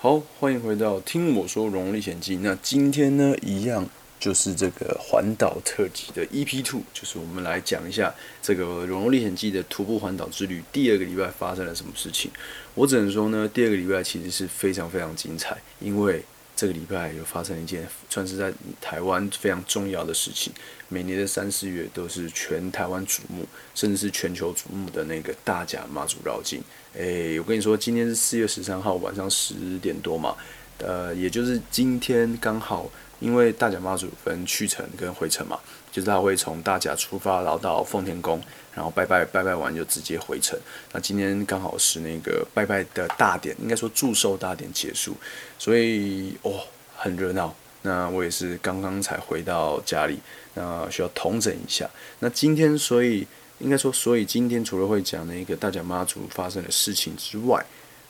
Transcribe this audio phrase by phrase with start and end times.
[0.00, 2.36] 好，欢迎回到听我说《荣历险记》。
[2.40, 3.84] 那今天呢，一样
[4.20, 10.62] 就是这个环岛特辑的 EP Two，就是我们来讲一下这个《荣历险记》的徒步环岛之旅。
[10.70, 12.30] 第二个礼拜发生了什么事情？
[12.76, 16.24] 我只能说呢，第二个礼拜其实是非常非常精彩，因为
[16.58, 20.52] 这个礼拜有发生一件算是在台湾非常重要的事情。
[20.88, 23.46] 每年的三四月都是全台湾瞩目，
[23.76, 26.60] 甚至是全球瞩目的那个大甲妈祖绕境。
[26.94, 30.34] 诶，我跟你说，今天是四月十三号晚上十点多嘛，
[30.78, 35.60] 呃，也就是今天刚好，因为大甲妈祖分去程跟回程嘛，
[35.92, 38.42] 就是他会从大甲出发，然后到奉天宫，
[38.74, 40.58] 然后拜拜拜拜完就直接回城。
[40.92, 45.16] 那今天刚好是那个拜拜的大典，应该说祝寿大典结束，
[45.58, 46.60] 所以哦
[46.96, 47.54] 很热闹。
[47.82, 50.18] 那我也是刚刚才回到家里，
[50.54, 51.88] 那需要统整一下。
[52.20, 53.26] 那今天所以。
[53.60, 57.60] 应该说，所以今天除了会讲那个大脚妈祖发生的事情之外，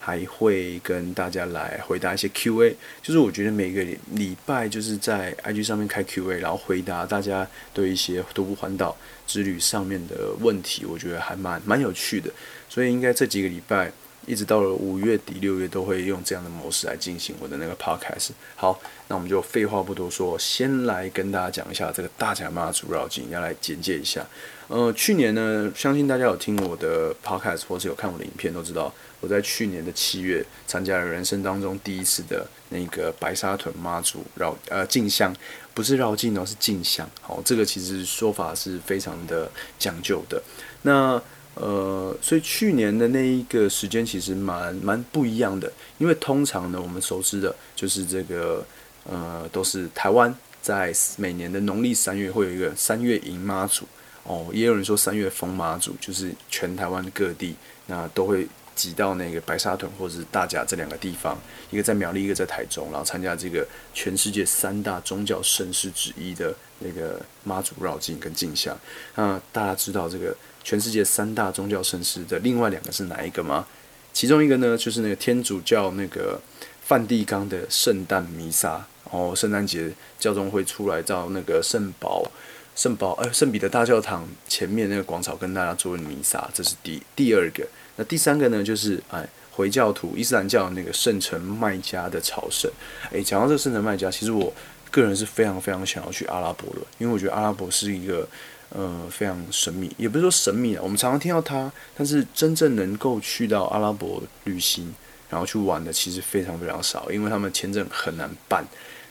[0.09, 2.75] 还会跟大家来回答一些 Q&A。
[3.03, 12.31] 就是我觉得每个礼拜就是在 IG 上面开 Q&A，然后回答大家对一些徒步环岛之旅上面的问题，我觉得还蛮蛮有趣的。
[12.71, 13.93] 所以应该这几个礼拜。
[14.27, 18.31] 一直到了五月底六月都会用这样的模式来进行我的那个 podcast。
[18.57, 24.27] 好，那我们就废话不多说，先来跟大家讲一下这个大甲妈祖绕境，要来简介一下。
[24.69, 35.35] 呃，去年呢，相信大家有听我的 podcast 或是有看我的影片，都知道我在去年的七月参加了人生当中第一次的那个白沙屯妈祖绕呃进香，
[35.73, 37.09] 不是绕境哦，是进香。
[37.23, 40.43] 好，这个其实说法是非常的讲究的。
[40.83, 41.21] 那
[41.61, 48.65] 呃，所以去年的那一个时间其实蛮蛮不一样的，因为通常呢，我们熟知的就是这个
[49.05, 53.85] 呃，都是台湾在每年的农历三月会有一个三月迎妈祖
[54.23, 61.37] 哦，也有人说三月封妈祖，就是全台湾各地那都会挤到那个白沙屯或者是大甲这两个地方，
[61.73, 68.79] 一个在苗栗，一个在台中，然后参加这个全世界三大宗教盛事之一的那个妈祖绕境跟进香。
[69.17, 70.33] 那大家知道这个。
[70.69, 73.67] 全世界三大宗教盛事的另外两个是哪一个吗？
[74.13, 76.39] 其中一个呢，就是那个天主教那个
[76.83, 78.73] 梵蒂冈的圣诞弥撒，
[79.11, 82.31] 然后圣诞节教宗会出来到那个圣保
[82.77, 87.67] 圣保呃圣彼得大教堂前面那个广场跟大家做弥撒，这是第第二个。
[87.97, 92.71] 那第三个呢，就是哎回教徒伊斯兰教那个圣城麦加的朝圣。
[93.11, 94.53] 哎，讲到这个圣城麦加，其实我
[94.91, 98.29] 个人是非常非常想要去阿拉伯的，因为我觉得阿拉伯是一个。
[98.71, 100.81] 呃，非常神秘，也不是说神秘啊。
[100.83, 104.95] 我们常常听到它，但是真正能够去到阿拉伯旅行，
[105.31, 108.63] 然后去玩的，其实非常非常少，因为他们签证很难办。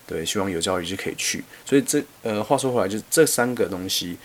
[0.06, 1.44] 对，希望有朝一日可以去。
[1.66, 4.16] 所以这呃，话说回来，就是这三个东西：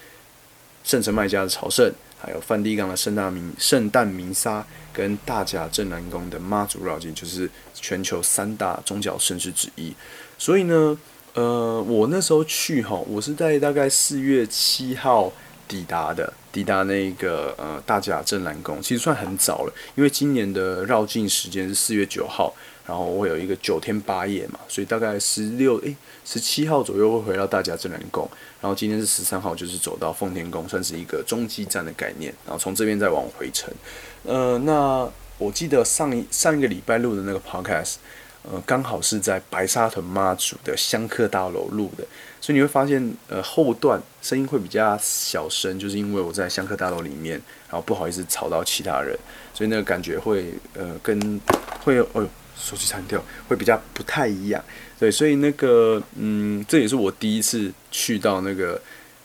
[0.85, 4.63] 圣城麦加的朝圣，还有梵蒂冈的圣诞弥圣诞弥撒，
[4.93, 9.95] 跟大甲镇南宫的妈祖绕境，就是全球三大宗教盛事之一。
[10.37, 10.99] 所以呢。
[11.35, 15.33] 呃，我那时候去哈，我是在大概四月七号
[15.67, 22.53] 抵达的，抵达那个呃大甲镇南宫，其实算很早了，因为今年的绕境时间是四月九号，
[22.87, 28.29] 然后我有一个九天八夜嘛，所以大概十六诶 十七号左右会回到大甲镇南宫，
[28.61, 33.73] 然后今天是十三号，就是走到奉天宫，算是一个中继站的概念，然后从这边再往回程。
[34.25, 37.95] 呃，那我记得上一上一个礼拜录的那个 podcast。
[38.43, 42.05] 呃，刚好是在白沙屯妈祖的香客大楼录的，
[42.41, 49.17] 所以你会发现，呃，后段声音会比较小声，就是因为我在香客大楼里面，然后不好意思吵到其他人，
[49.55, 51.41] 所以那个感觉会，呃，跟
[51.85, 54.63] 会，哦，手机残掉，会比较不太一样。
[54.99, 58.81] 对，所以那个，嗯，这也是我第一次去到那个。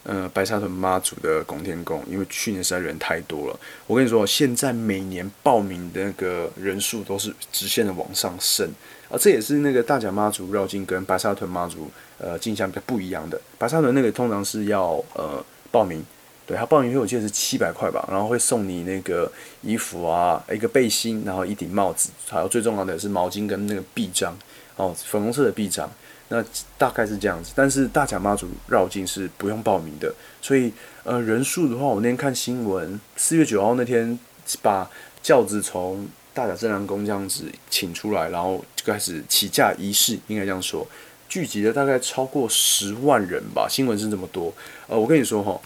[0.10, 3.60] 呃，白沙屯妈祖的拱天宫，因为去年实在人太多了。
[3.86, 8.72] 我跟你说，现在每年报名的那个人数都是直线的往上升，
[9.10, 13.40] 啊这也是那个大甲妈祖绕境跟白沙屯妈祖呃进香比较不一样的。
[13.58, 16.04] 白沙屯那个通常是要呃报名，
[16.46, 19.32] 对他报名费我记得是七百块吧，然后会送你那个
[19.62, 24.38] 衣服啊，一个背心，然后一顶帽子，还有最重要的是毛巾跟那个臂章
[24.76, 25.90] 哦，粉红色的臂章。
[26.30, 26.44] 那
[26.78, 30.74] 大概是这样子，但是大甲妈祖绕境是不用报名的，所以
[31.06, 34.20] 呃人数的话，我那天看新闻，四月九号那天
[34.62, 34.90] 把
[35.24, 36.06] 轿子从
[36.38, 40.88] 大甲镇南宫这样子请出来，然后就开始起驾仪式，应该这样说，
[41.28, 44.54] 聚集了大概超过十万人吧，新闻是这么多。
[44.86, 45.60] 呃，我跟你说哈，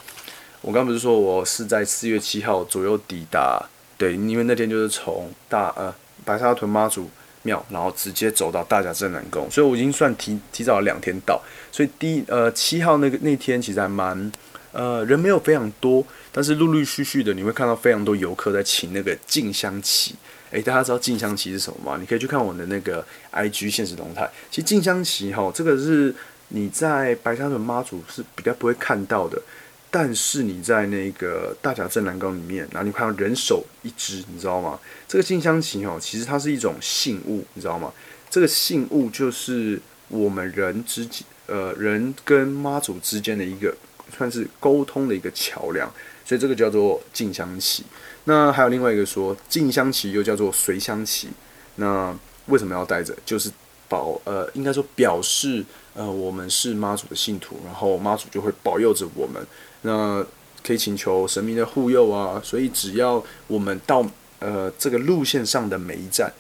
[0.62, 3.62] 我刚不是说我是在四月七号左右抵达，
[3.98, 7.10] 对，因为那天就是从大呃白沙屯妈祖。
[7.44, 11.42] 庙，然后直接走到大甲镇南宫，所以我已经算提提早了两天到，
[11.72, 14.32] 所以第呃七号那个那天其实还蛮
[14.72, 20.14] 呃人没有非常多，但是陆陆续续的你会看到非常多游客在请那个进香旗，
[20.52, 21.98] 诶，大家知道静香旗是什么吗？
[22.00, 24.30] 你可以去看我的那个 IG 现实动态。
[24.50, 26.14] 其实静香旗哈，这个是
[26.50, 29.42] 你在白沙屯妈祖是比较不会看到的，
[29.90, 34.78] 但是你在那个大甲镇南宫里面，然后你看到人手一只，你知道吗？
[35.08, 37.92] 这个静香旗哦，其实它是一种信物，你知道吗？
[38.30, 43.74] 这个信物就是我们人之间，呃，人跟妈祖之间的一个
[44.18, 45.90] 算是沟通的一个桥梁，
[46.26, 47.86] 所以这个叫做静香旗。
[48.26, 51.30] 那还有另外一个说进香旗又叫做随香旗，
[51.76, 52.16] 那
[52.48, 53.16] 为什么要带着？
[53.26, 53.52] 就是
[53.88, 55.64] 保呃，应该说表示
[55.94, 59.46] 呃，我们是妈祖的信徒，然后妈祖就会保佑着我们，
[59.82, 60.26] 那
[60.64, 62.42] 可以请求神明的护佑啊。
[62.44, 64.06] 所以只要我们到
[64.40, 66.32] 呃这个路线上的每一站。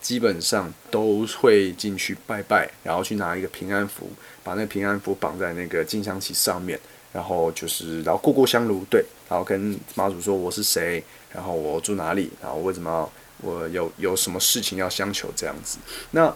[0.00, 4.08] 基本上都会进去拜拜，然后去拿一个平安符，
[4.44, 6.78] 把那平安符绑在那个静香旗上面，
[7.12, 11.02] 然后就是然后过过香炉，对，然后跟妈祖说我是谁，
[11.32, 13.10] 然后我住哪里，然后为什么
[13.42, 15.78] 我有有什么事情要相求这样子。
[16.12, 16.34] 那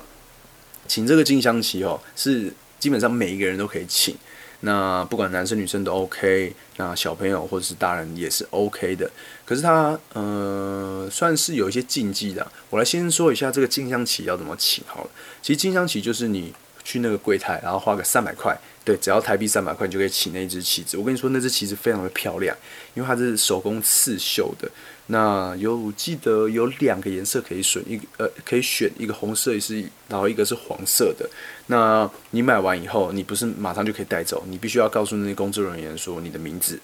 [0.87, 4.17] 请这个金香旗哦，是基本上每一个人都可以请。
[4.65, 9.11] 那不管男生女生都 OK，那小朋友或者是大人也是 OK 的。
[9.44, 12.47] 可是它呃算是有一些禁忌的。
[12.71, 15.11] 我来先说一下这个金香旗要怎么请好了。
[15.43, 16.55] 其实金香旗就是你
[16.85, 20.96] 去那个柜台，然后花个三百块，对，只要台币三百块，你就可以请那只旗子。
[20.96, 22.56] 我跟你说，那只旗子非常的漂亮，
[22.94, 24.69] 因为它是手工刺绣的。
[25.06, 31.29] 那有记得有两个颜色可以选，一个呃可以选一个红色也是，然后一个是黄色的。
[31.67, 36.81] 那你买完以后，你不是马上就可以带走，你必须要告诉那些工作人员说你的名字，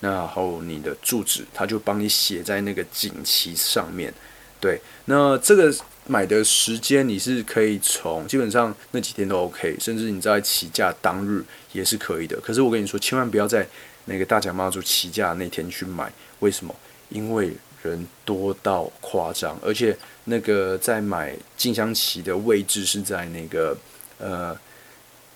[0.00, 4.12] 然后你的住址，他就帮你写在那个锦旗上面。
[4.60, 5.74] 对，那这个
[6.06, 12.40] 买的时间你是可以从基本上那几天都 OK，甚至你在起价当日也是可以的。
[12.40, 13.66] 可是我跟你说，千万不要在
[14.06, 16.74] 那个大甲妈祖起价那天去买，为什么？
[17.08, 17.52] 因为
[17.82, 23.76] 人多到夸张，而且那个在买进香旗的位置是在那个
[24.18, 24.56] 呃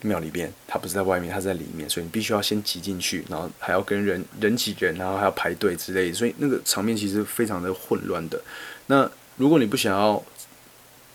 [0.01, 8.41] 庙里边，它不是在外面，它在里面，所以你必须要先挤进去，然后还要跟人人挤人，然后还要排队之类的，所以那个场面其实非常的混乱的。
[8.87, 10.23] 那如果你不想要，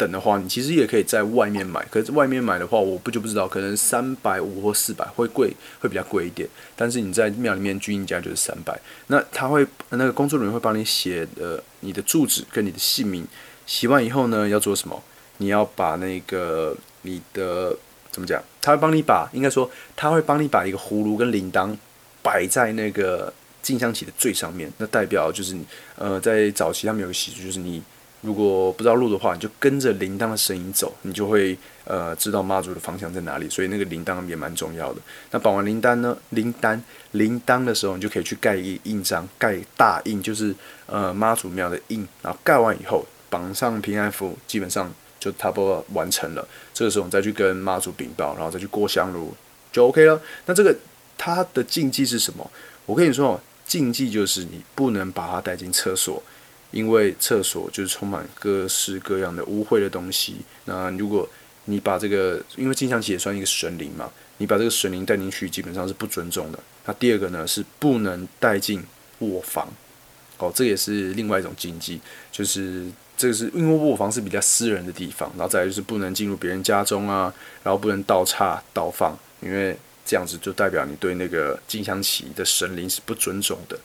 [0.02, 1.86] 等的话，你其实也可以在外面买。
[1.92, 6.50] 可是外面买的话，我不就不知道，可能三百五或四百会贵，会比较贵一点。
[6.76, 8.76] 但是你在庙里面均价就是三百。
[9.08, 13.28] 那他会那个工作人员会帮你写的你的住址跟你的姓名。
[13.68, 15.04] 洗完以后呢，要做什么？
[15.38, 17.78] 你要把那个你的
[18.10, 18.42] 怎么讲？
[18.60, 21.78] 他会帮你把，应该说他会帮你把一个葫芦跟铃铛
[22.24, 23.32] 摆在那个
[23.62, 24.72] 进香旗的最上面。
[24.80, 25.56] 那代表就是
[25.96, 27.82] 呃，在早期他们有个习俗，就是你。
[28.22, 33.50] 如果不知道路的话，你就跟着铃铛的声音走，你就会呃知道妈祖的方向在哪里。
[33.50, 35.02] 所以那个铃铛也蛮重要的。
[35.32, 36.16] 那绑完铃铛呢？
[36.30, 36.80] 铃铛
[37.12, 42.08] 铃铛的时候，你就可以去盖一印章，盖大印，就是呃妈祖庙的印。
[42.22, 46.48] 然后盖完以后，绑上平安符，基本上就差不多完成了。
[46.74, 49.34] 这个时候，你再去跟妈祖禀报，然后再去过香炉，
[49.72, 50.22] 就 OK 了。
[50.46, 50.76] 那这个
[51.18, 52.52] 它的禁忌是什么？
[52.86, 56.22] 我跟你说，禁忌就是你不能把它带进厕所。
[56.72, 60.38] 因为厕所就是充满各式各样的污秽的东西。
[60.66, 61.28] 那如果
[61.66, 66.60] 你把这个，因为金香旗也算一个神灵嘛，你把这个神灵带进去，基本上是不尊重的。
[66.86, 68.84] 那第二个呢，是不能带进
[69.20, 69.72] 卧房。
[70.40, 72.02] 哦，这也是另外一种禁忌，
[72.32, 83.80] 就是这个是因为卧房是比较私人的地方，然后再来就是不能进入别人家中啊，然后不能倒插倒放，因为这样子就代表你对那个金香旗的神灵是不尊重的。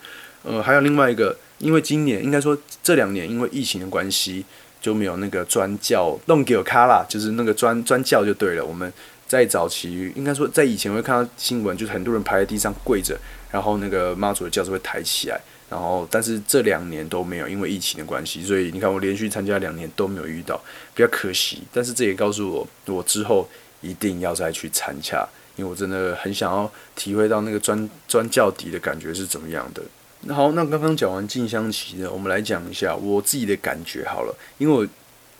[0.47, 4.45] 呃，还有另外一个，因为今年应该说这两年因为疫情的关系，
[4.81, 8.65] 就没有那个专教弄给我卡啦，就是那个专专教就对了。
[8.65, 8.91] 我们
[9.27, 13.19] 在早期应该说在以前会看到新闻，就是很多人趴在地上跪着，
[13.51, 20.57] 然后那个妈祖的轿子会抬起来，然后但是这两年都没有，因为疫情的关系，所以你看我连续参加两年都没有遇到，
[20.95, 21.65] 比较可惜。
[21.73, 23.49] 但是这也告诉我，我之后
[23.81, 25.27] 一定要再去参加，
[25.57, 29.83] 因为我真的很想要体会到那个专专教底的感觉是怎么样的。
[30.29, 34.37] 好，那刚刚讲完静香旗呢，我们来讲一下我自己的感觉好了。
[34.59, 34.87] 因为我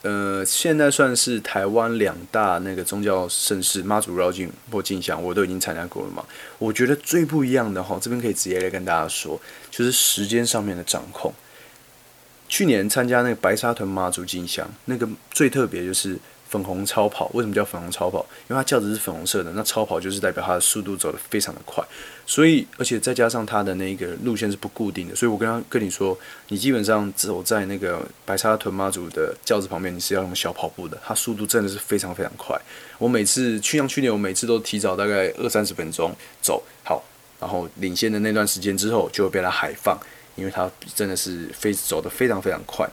[0.09, 6.25] 呃现在算是台湾两大那个宗教盛事妈祖绕境或进香，我都已经参加过了嘛。
[6.59, 9.41] 我觉得最不一样的哈，这边可以直接来跟大家说，
[9.71, 11.33] 就是时间上面的掌控。
[12.49, 16.19] 去年参加那个白沙屯妈祖进香，那个最特别就是。
[16.49, 18.25] 粉红超跑为什么叫粉红超跑？
[18.49, 21.85] 因为它轿子是粉红色的，那超跑就是代表它的速度走得非常的快，
[22.29, 26.19] 所以而且再加上它的那个路线是不固定的，所以我跟他跟你说，
[26.49, 32.61] 你基本上走在那个白沙屯妈祖的轿子旁边，你是要用小跑步的，它速度真的是非常非常快。
[32.99, 37.01] 我每次去像去年，我每次都提早大概二三十分钟走好，
[37.39, 39.97] 然后领先的那段时间之后就会被它海放，
[40.35, 42.85] 因为它真的是飞走得非常非常快。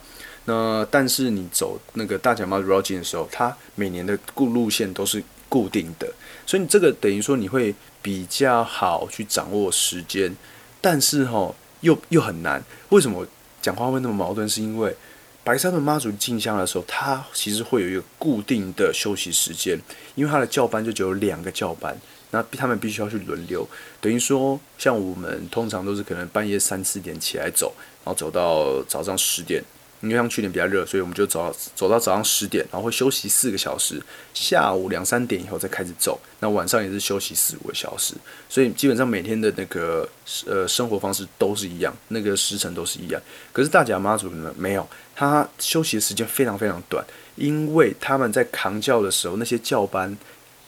[0.45, 5.23] 那但是你走那个大甲妈祖绕境的时候，它每年的固路线都是
[5.53, 6.12] 固定的，
[6.48, 10.36] 所以你这个等于说你会比较好去掌握时间，
[10.81, 12.60] 但是哈又又很难。
[12.89, 13.24] 为什么
[13.62, 14.50] 讲话会那么矛盾？
[14.50, 14.95] 是因为
[15.43, 19.79] 白沙屯妈祖进香的时候，它其实会有一个固定的休息时间，
[20.15, 21.95] 因为它的教班就只有两个教班。
[22.31, 23.63] 那他们必须要去轮流，
[24.01, 27.72] 等于说，像我们通常都是可能半夜三四点起来走，
[28.03, 29.63] 然后走到早上十点。
[30.03, 34.00] 因为像去年比较热，所以我们就走走到早上十点，然后会休息四个小时，
[34.33, 36.19] 下午两三点以后再开始走。
[36.39, 38.13] 那晚上也是休息四五个小时，
[38.50, 40.07] 所以基本上每天的那个
[40.45, 43.22] 呃生活方式都是一样，那个时辰都是一样。
[43.51, 47.03] 可是大甲妈祖呢，没有，他休息的时间非常非常短，
[47.36, 50.15] 因为他们在扛教的时候，那些教班。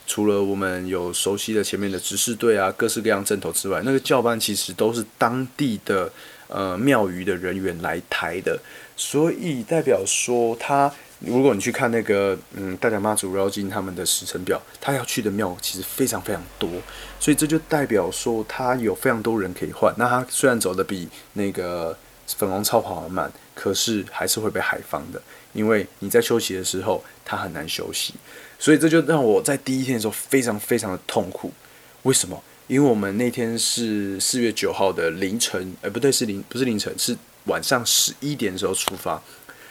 [0.08, 6.08] 除了我们有熟悉的前面的执事队啊，各式各样阵头之外，那个教班其实都是当地的
[6.48, 8.56] 呃庙宇的人员来抬的，
[8.96, 16.70] 所以代表说他，如果你去看那个嗯大甲妈祖绕境他们的时辰表，他要去的庙其实非常非常多，
[17.20, 19.94] 所以这就代表说他有非常多人可以换。
[19.98, 21.98] 那他虽然走的比那个
[22.28, 25.22] 粉红超跑慢，可是还是会被海放的，
[25.54, 28.14] 因为你在休息的时候，他很难休息。
[28.58, 31.52] 所以这就让我在第一天的时候非常非常的痛苦。
[32.04, 32.42] 为什么？
[32.68, 39.22] 因为我们那天是四月九号的凌晨，哎，不对，是凌不是凌晨，是晚上十一点的时候出发。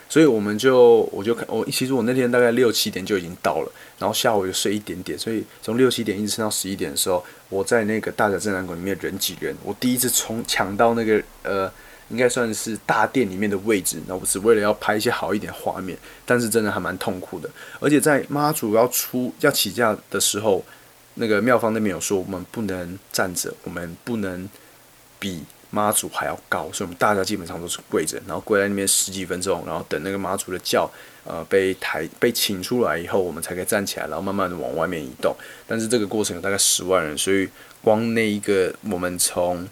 [0.09, 11.71] 所以我们就我就看我其实我那天大概六七点就已经到了，然后下午又睡一点点，所以从六七点一直撑到十一点的时候，我在那个大甲镇南馆里面人挤人，我第一次从抢到那个呃。
[12.11, 17.49] 应该算是大殿里面的位置，那我是为了要拍一些好一点画面，但是真的还蛮痛苦的。
[17.81, 20.63] 而且在妈祖要出要起驾的时候，
[21.15, 24.47] 那个庙方那边有说，我们不能站着，我们不能
[25.19, 25.43] 比
[25.75, 30.89] 妈祖还要高，所以我们大家基本上都是跪着，然后跪在那边十几分钟，然后等那个妈祖的轿
[31.25, 35.35] 呃被抬被请出来以后，我们才可以站起来，然后慢慢的往外面移动。
[35.67, 37.49] 但是这个过程有大概十万人，所以
[37.83, 39.69] 光那一个我们从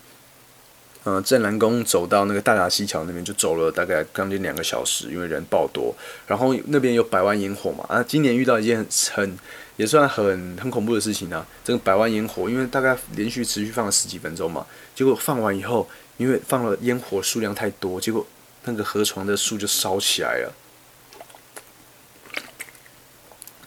[1.05, 5.93] 嗯，镇南宫走到那个大甲西桥那边就走了大概将近两个小时，因为人爆多。
[6.29, 9.37] 然后那边有百万烟火嘛，啊，今年遇到一件很
[9.83, 11.45] 也算很很恐怖的事情啊。
[11.65, 18.25] 这个百万烟火，因为大概连续持续放了十几分钟嘛，结果放完以后，因为放了烟火数量太多，结果
[18.62, 20.55] 那个河床的树就烧起来了。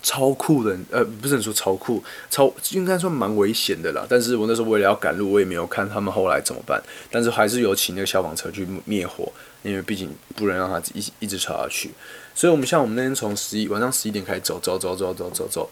[0.01, 4.05] 超酷的，呃，不是说超酷，超应该算蛮危险的啦。
[4.07, 6.81] 但是我那时候为了要赶路，我也没有看他们后来怎么办。
[7.11, 9.29] 但是还是有请那个消防车去灭火，
[9.63, 11.91] 因为毕竟不能让它一一直吵下去。
[12.35, 15.71] 所以我们像我们那天从十一晚上十一点开始走走走走走走走，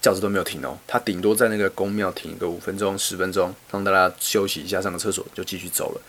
[0.00, 0.78] 轿子都没有停哦。
[0.86, 6.00] 他顶多在那个宫庙停个五分钟十分钟，让大家休息一下，上个厕所就继续走了。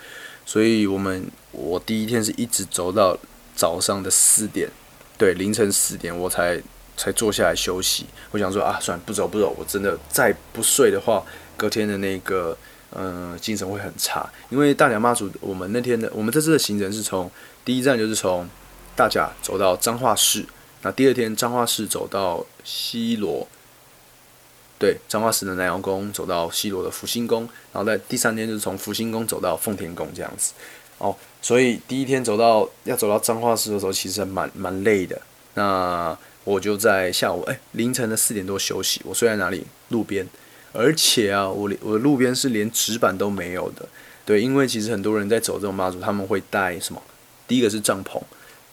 [0.45, 3.17] 所以我们我第一天是一直走到
[3.55, 4.69] 早上的四点，
[5.17, 6.61] 对，凌晨四点我才。
[6.97, 8.05] 才坐下来休息。
[8.29, 9.55] 我想说啊，算了，不走不走。
[9.57, 11.23] 我真的再不睡的话，
[11.57, 12.55] 隔天的那个
[12.93, 14.29] 嗯精神会很差。
[14.51, 17.31] 因为大甲妈祖，我们那天的我们这次的行程是从
[17.65, 18.47] 第一站就是从
[18.95, 20.45] 大甲走到彰化市，
[20.83, 23.47] 那第二天彰化市走到西罗，
[24.81, 30.53] 对，彰化市的南阳宫走到西罗的福星宫，然后在第三天就是从福星宫走到奉天宫这样子。
[30.97, 35.21] 哦，所以第一天走到要走到彰化市的时候，其实蛮蛮累的。
[35.53, 38.99] 那我就在下午哎凌晨的四点多休息。
[39.05, 39.67] 我睡在哪里？
[39.89, 40.27] 路边，
[40.73, 43.87] 而且啊，我我的路边是连纸板都没有的。
[44.25, 46.99] 对，因为其实很多人在走这种妈祖，他们会带什么？
[47.47, 48.19] 第一个是帐篷，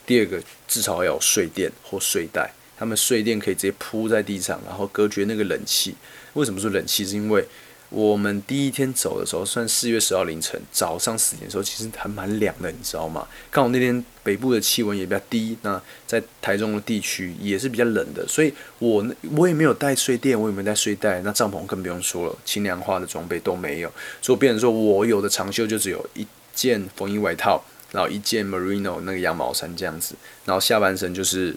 [0.07, 2.50] 第二个至少要有睡垫或睡袋。
[2.79, 5.95] 他们睡垫可以直接铺在地上，然后隔绝那个冷气。
[6.35, 7.05] 为什么说冷气？
[7.05, 7.45] 是因为
[7.91, 13.27] 我们第一天走的时候，算四月十号凌晨早上十点的时候，其实还蛮凉的，你知道吗？
[13.51, 19.05] 刚好那天北部的气温也比较低，那在台中的地区也是比较冷的，所以我
[19.35, 31.57] 我也没有带睡垫，我也没带睡袋，那帐篷更不用说了，轻量化的装备都没有，所以变成说我有的长袖就只有一件风衣外套，然后一件 merino 那个羊毛衫这样子，然后下半身就是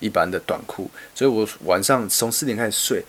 [0.00, 3.04] 一般的短裤，所以我晚上从四点开始睡。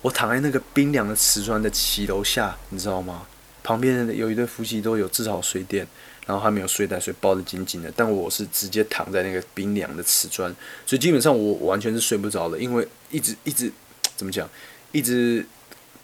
[0.00, 3.26] 我躺在那个冰凉的瓷砖的骑楼下，你知道吗？
[3.64, 5.86] 旁边有一对夫妻都有至少睡垫，
[6.24, 7.92] 然后还没有睡袋，所以抱得紧紧的。
[7.96, 10.54] 但我是直接躺在那个冰凉的瓷砖，
[10.86, 13.70] 所以基本上我完全是睡不着的，因为一直一直
[14.16, 14.48] 怎么讲，
[14.92, 15.44] 一直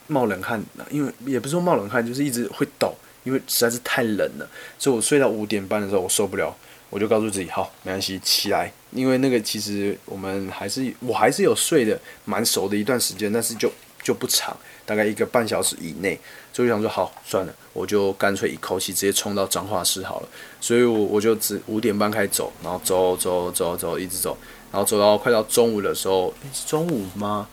[0.09, 0.61] 冒冷汗。
[0.91, 4.51] 因为也不是说冒冷汗，就是一直会抖，因为实在是太冷了。
[4.77, 6.55] 所以我睡到五点半的时候，我受不了。
[6.91, 8.73] 我就告诉自己，好，没关系，起来。
[8.95, 13.71] 因为那个其实我们还是，我还是有睡的蛮熟的一段时间，但是就
[14.03, 16.19] 就不长，大概一个半小时以内。
[16.53, 20.29] 所以想说好算了，我就干脆一口气直接冲到彰化市好了。
[20.61, 24.39] 所以我我就只五点半开始走，然后走走走走一直走，
[24.71, 27.49] 然后走到快到中午的时候，是中午吗？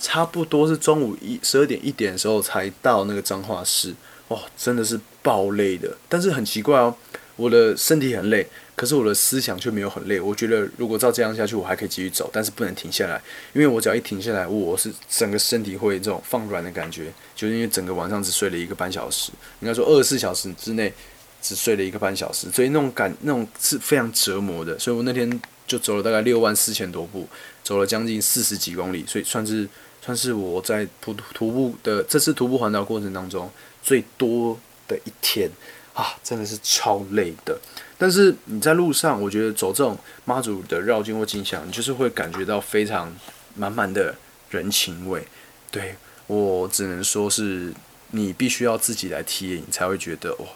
[0.00, 3.94] 差不多是中午一十二点一点的时候才到那个彰化市。
[4.28, 6.94] 哇，真的是爆累的，但是很奇怪哦，
[7.36, 10.20] 我的身体很累，可是我的思想却没有很累。
[10.20, 13.20] 我觉得如果照这样下去，我还可以继续走，但是不能停下来，
[13.54, 20.92] 因为我只要一停下来，我是整个身体会这种放软的感觉，就是因为整个晚上只睡了一个半小时，应该说二十四小时之内
[21.40, 24.78] 只睡了一个半小时，所以那种感那种是非常折磨的。
[24.78, 27.26] 所以我那天就走了大概六万四千多步，
[27.64, 29.66] 走了将近四十几公里，所以算是
[30.04, 33.50] 算是我在徒徒步的这次徒步环岛过程当中。
[33.82, 35.48] 最多的一天
[35.94, 37.56] 啊，真的是超累的。
[37.98, 43.14] 但是你在路上，我觉得走这种妈祖的绕境或景象，你就是会感觉到非常
[43.54, 44.14] 满满的
[44.50, 45.26] 人情味。
[45.70, 45.94] 对
[46.26, 47.72] 我只能说是
[48.10, 50.46] 你必须要自己来体验，你才会觉得哇，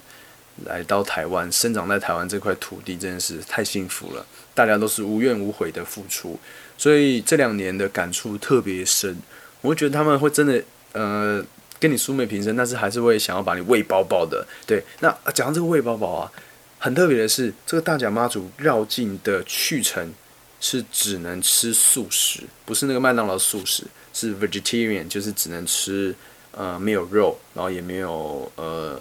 [0.67, 4.27] 来到台湾，生长在台湾这块土地真的是太幸福了。
[4.55, 6.39] 大家都是无怨无悔的付出，
[6.77, 9.17] 所以这两年的感触特别深。
[9.61, 11.45] 我会觉得他们会真的呃。
[11.79, 14.47] 跟你素昧平生，但是还是会想要把你喂饱饱的。
[14.67, 16.31] 对，那讲到这个喂饱饱啊，
[16.83, 20.13] 很特别的是，这个大甲妈祖绕境的去程
[20.61, 23.85] 是只能吃素食，不是那个麦当劳素食，
[24.15, 26.15] 是 vegetarian，就是只能吃
[26.53, 28.99] 呃没有肉，然后也没有呃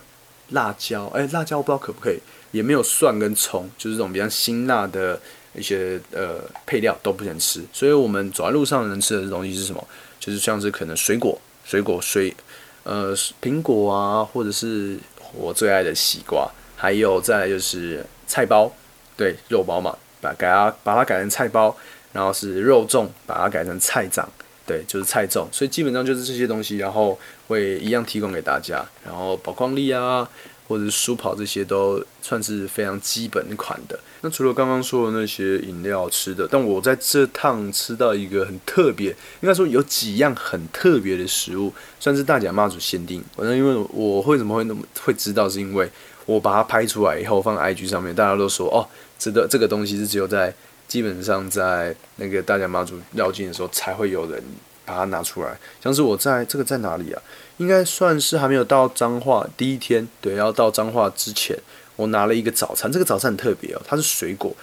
[0.50, 2.20] 辣椒，哎，辣椒我不知道可不可以，
[2.52, 5.18] 也没有蒜跟葱，就是这种比较辛辣的
[5.56, 7.64] 一些呃配料都不能吃。
[7.72, 9.88] 所以我们走在路上能吃的东西是什么？
[10.20, 12.36] 就是像是可能水果，水果水。
[12.84, 14.98] 呃，苹果啊，或者是
[15.34, 18.72] 我最爱的西瓜，还有再来就是菜包，
[19.18, 21.76] 对，肉包嘛，把改它把它改成菜包，
[22.14, 24.28] 然后是肉粽，把它改成菜长，
[24.66, 27.20] 对，就是菜粽，所以基本上就是这些东西，然后
[27.50, 30.28] 会一样提供给大家，然后宝矿力啊。
[30.70, 34.00] 或者是舒跑这些都算是非常基本款的。
[34.22, 39.10] 那除了刚刚说的那些饮料吃的，但我在这趟吃到一个很特别，
[39.42, 43.20] 应该说有几样很特别的食物，算是大甲妈祖限定。
[43.36, 45.90] 反正因为我为什么会那么会知道，是因为
[46.30, 48.86] 我把它拍出来以后放 IG 上面，大家都说哦，
[49.18, 50.54] 这个这个东西是只有在
[50.88, 54.44] 基本上在那个大家妈祖绕境的时候才会有人
[54.86, 55.58] 把它拿出来。
[55.84, 57.22] 像是我在这个在哪里啊？
[57.58, 61.58] 应该算是还没有到彰化第一天，对，要到彰化之前，
[61.96, 62.92] 我拿了一个早餐。
[62.92, 64.56] 这个早餐很特别哦，它是水果，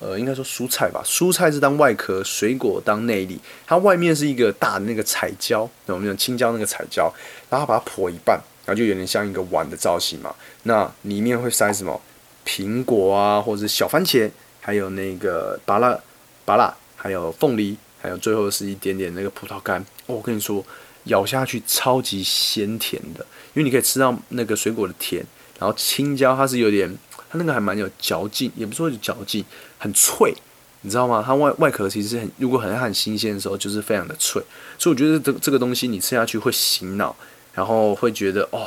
[0.00, 3.38] 呃，应该说蔬菜吧，蔬菜是当外壳，水果当内里。
[3.66, 7.12] 它外面是一个大的那个彩椒，那我们讲青椒那个彩椒，
[7.50, 10.34] 然后把它剖一半，然后就有点像一个碗的造型嘛。
[10.64, 12.00] 那里面会塞什么？
[12.46, 16.02] 苹果啊，或者是小番茄，还有那个芭乐、
[16.44, 19.84] 芭乐，还有凤梨，还有最后是一点点那个葡萄干。
[20.06, 20.64] 我跟你说。
[21.08, 23.20] 咬下去超级鲜甜的，
[23.52, 25.22] 因为你可以吃到那个水果的甜，
[25.58, 26.90] 然后青椒它是有点，
[27.30, 29.44] 它那个还蛮有嚼劲，也不说有嚼劲，
[29.76, 30.34] 很脆，
[30.80, 31.22] 你知道吗？
[31.22, 34.42] 它外外壳其实很，如果很很新鲜的时候，就是非常的脆，
[34.78, 37.14] 所以我觉得这这个东西你吃下去会醒脑，
[37.54, 38.66] 然后会觉得哦，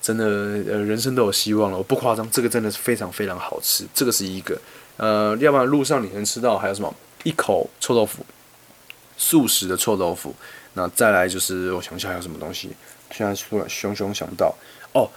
[0.00, 4.58] 真的呃人生都有希望了，我不夸张，这个真的是非常非常好吃，这个是一个，
[4.96, 6.94] 呃，要不然路上你能吃到还有什么？
[7.24, 8.24] 一口臭豆腐，
[9.16, 10.34] 素食的臭豆腐。
[10.74, 12.70] 那再来就是我想一下还有什么东西，
[13.10, 14.54] 现在突然熊熊想到
[14.92, 15.08] 哦，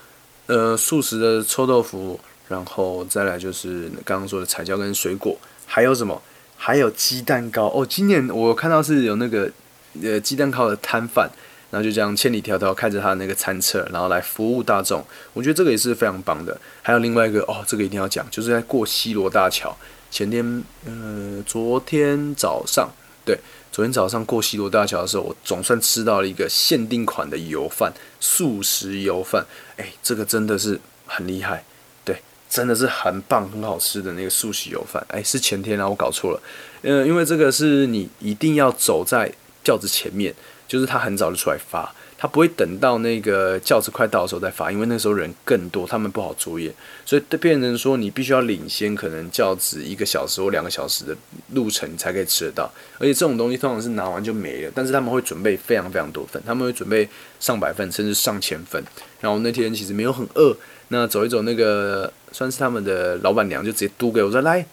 [0.46, 6.22] 呃，素食的臭豆腐，然后再来就是刚刚说的彩椒跟水果，还有什么？
[6.56, 7.86] 还有鸡蛋糕哦。
[7.86, 9.52] 今年我看到是有那个
[10.02, 11.30] 呃鸡蛋糕的摊贩，
[11.70, 15.04] 然后就这样千里迢迢开着他的那个餐车，然后来服务大众。
[15.34, 16.60] 我觉得这个也是非常棒的。
[16.82, 19.76] 还有另外一个哦，这个一定要讲，就是在过西罗大桥
[20.10, 22.90] 前天，呃，昨天早上
[23.26, 23.38] 对。
[23.70, 29.46] 昨天早上过西罗大桥的时候，我总算吃到了一个限定款的油饭，素食油饭。
[29.76, 31.64] 哎，这个真的是很厉害，
[32.04, 35.06] 对，真的是很棒、很好吃的那个素食油饭。
[35.10, 36.42] 哎，是前天啊，我搞错了。
[36.82, 39.32] 呃，因为这个是你一定要走在
[39.64, 40.34] 轿子前面，
[40.68, 41.94] 就是他很早就出来发。
[42.20, 46.74] 他不会等到那个轿子快到的时候再发，因为那时候人更多，他们不好作业，
[47.06, 51.16] 所以变成说你必须要领先，可能轿子一个小时或两个小时的
[51.54, 52.74] 路程才可以吃得到。
[52.98, 57.08] 而且这种东西通常是拿完就没了，但是他们会准备非常非常多份，他们会准备
[57.40, 58.84] 上百份甚至上千份。
[59.22, 64.66] 然后那天其实没有很饿，那走一走，那个算是他们的老板娘就直接嘟给我说：“来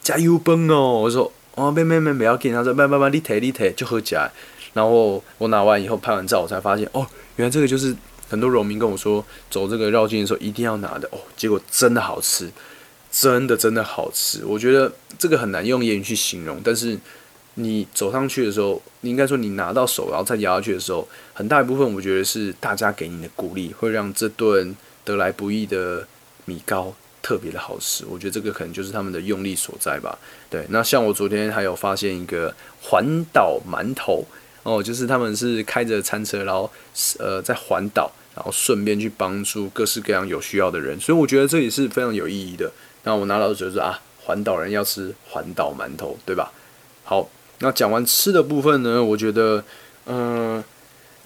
[0.00, 4.30] 加油崩哦！”我说：“哦，没没没，不要紧。”他说：“慢慢慢，你提你提就喝起来。”
[4.72, 7.06] 然后我拿完以后拍完照，我才发现哦，
[7.36, 7.94] 原来这个就是
[8.28, 11.18] 很多农民跟我说走这个绕境的时候一定要拿的哦。
[11.36, 12.50] 结果真的好吃，
[13.10, 14.44] 真的真的好吃。
[14.44, 16.98] 我觉得这个很难用言语去形容，但是
[17.54, 26.08] 你走上去的时候，你应该说你拿到手，然后再咬下去的时候，很大一部分我觉得是大家给你的鼓励，会让这顿得来不易的
[26.46, 28.06] 米糕特别的好吃。
[28.08, 30.18] 我觉得这个可能就是他们的用力所在吧。
[30.48, 34.24] 对，那像我昨天还有发现一个环岛馒头
[34.62, 36.70] 哦，就是他们是开着餐车，然后
[37.18, 42.70] 呃在环岛，然后顺便去帮助各式各样有需要的人，所以我觉得这也是非常有意义的。
[43.04, 46.52] 那我拿到就是啊，环岛人要吃环岛馒头，对吧？
[47.02, 49.64] 好，那讲完吃的部分呢，我觉得，
[50.06, 50.62] 嗯，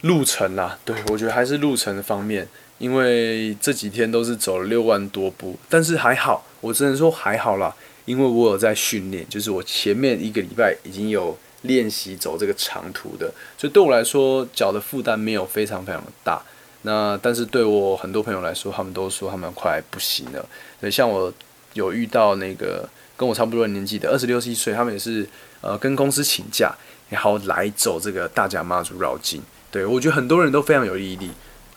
[0.00, 7.74] 路程啦，对我觉得还是路程的方面，因为这几天都是走了六万多步，但是还好，我只能说还好啦，
[8.06, 16.40] 因为我有在训练，就是我前面一个礼拜已经有练习走这个长途的，所以对我来说脚的负担没有非常非常大。
[16.82, 20.48] 那但是对我很多朋友来说，他们都说他们快不行了。
[20.80, 21.32] 对，像我
[21.74, 25.28] 有遇到那个跟我差不多年纪的二十六七岁，他们也是
[25.60, 26.72] 呃跟公司请假，
[27.08, 29.42] 然后来走这个大甲妈祖绕境。
[29.70, 31.30] 对我觉得很多人都非常有毅力。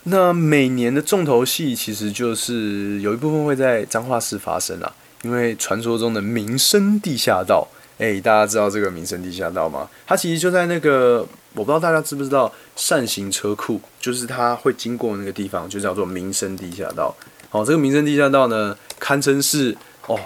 [0.03, 7.67] 那每年的重头戏其实就是有一部分会在彰化市发生啊，因为传说中的民生地下道。
[7.99, 9.89] 哎，大家知道这个民生地下道吗？
[10.07, 11.19] 它其实就在那个，
[11.53, 17.13] 我不知道大家知不知道善行车库，就是它会经过那个地方，就叫做民生地下道。
[17.49, 19.75] 好，这个民生地下道呢，堪称是
[20.07, 20.17] 哦，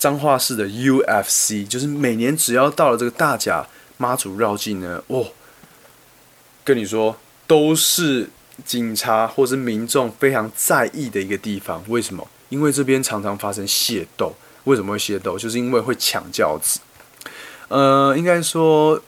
[0.00, 3.64] 彰化市的 UFC，就是每年只要到了这个大甲
[3.96, 5.28] 妈祖绕境呢，哦，
[6.64, 8.28] 跟你说都是
[8.64, 11.84] 警察或是民众非常在意的一个地方。
[11.86, 12.26] 为什么？
[12.48, 14.34] 因为这边常常发生械斗。
[14.64, 15.38] 为什么会械斗？
[15.38, 16.80] 就是因为会抢轿子。
[17.68, 19.00] 呃，应该说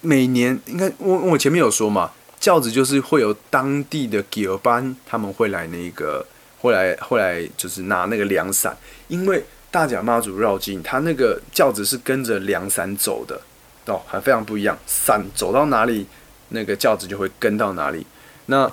[0.00, 6.24] 每年应该我我前面有说嘛，轿子就是会有当地的吉尔班，他们会来那个
[6.60, 8.76] 会来会来就是拿那个凉伞，
[9.08, 13.40] 因为大甲妈祖绕境，他那个轿子是跟着凉伞走的
[13.86, 16.06] 哦，还非常不一样，伞走到哪里，
[16.48, 18.06] 那个轿子就会跟到哪里。
[18.46, 18.70] 那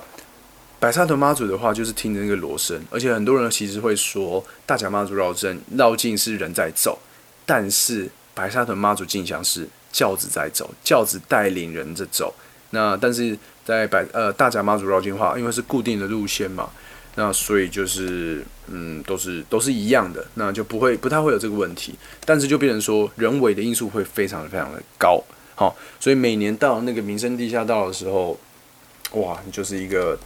[0.84, 6.98] 白沙屯妈祖的话，就是听着那个锣声，而且很多人其实会说，大甲妈祖绕阵绕境是人在走，
[7.46, 12.34] 但是白沙屯妈祖进香是轿子在走，轿子带领人在走。
[12.68, 16.68] 那但是在白呃大甲妈祖绕境话，因为是固定的路线嘛，
[17.14, 21.94] 那所以就是嗯都是都是一样的，那就不会不太会有这个问题。
[22.26, 28.38] 但是就变成说人为的因素会非常非常的高，好，所以每年到那个民生地下道的时候，
[29.12, 30.18] 哇，就是一个。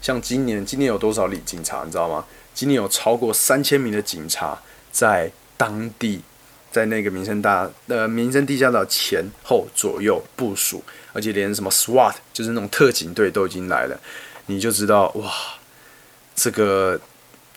[0.00, 1.84] 像今年，今年有多少里警察？
[1.84, 2.24] 你知道吗？
[2.54, 4.58] 今年有超过三千名的警察
[4.90, 6.22] 在当地，
[6.70, 10.82] 在那个民生大呃民生地下道前后左右部署，
[11.12, 13.98] 而且连什么 SWAT 就是那种特警队都已经来了，
[14.46, 15.32] 你就知道哇，
[16.34, 17.00] 这个。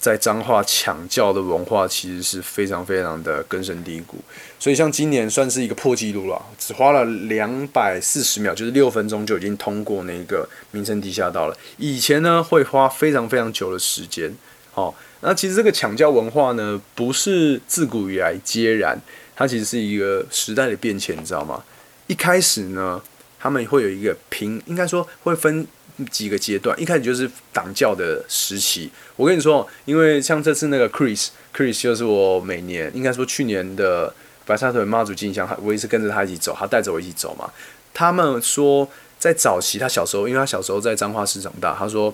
[0.02, 4.18] 在彰化抢教的文化其实是非常非常的根深蒂固，
[4.60, 11.56] 所以像今年算是一个破纪录了，只花了两百四十秒，就是六分钟就已经通过那个名称地下道了。
[11.78, 14.34] 以前呢会花非常非常久的时间。
[14.72, 19.00] 好，那其实这个抢教文化呢不是自古以来皆然，
[19.36, 21.64] 它其实是一个时代的变迁，你知道吗？
[22.08, 23.00] 一开始呢
[23.40, 25.68] 他们会有一个平，应该说会分。
[26.06, 28.92] 几个阶段，一开始就是党教的时期。
[29.16, 34.14] 我跟你说，因为像这次那个 Chris，Chris 就是我每年应该说去年的
[34.46, 37.50] 白沙屯妈祖进香，我也是跟着他一起走，他带着我一起走嘛。
[37.94, 38.88] 他们说，
[39.20, 42.14] 在早期他小时候，因为他小时候在彰化市长大，他说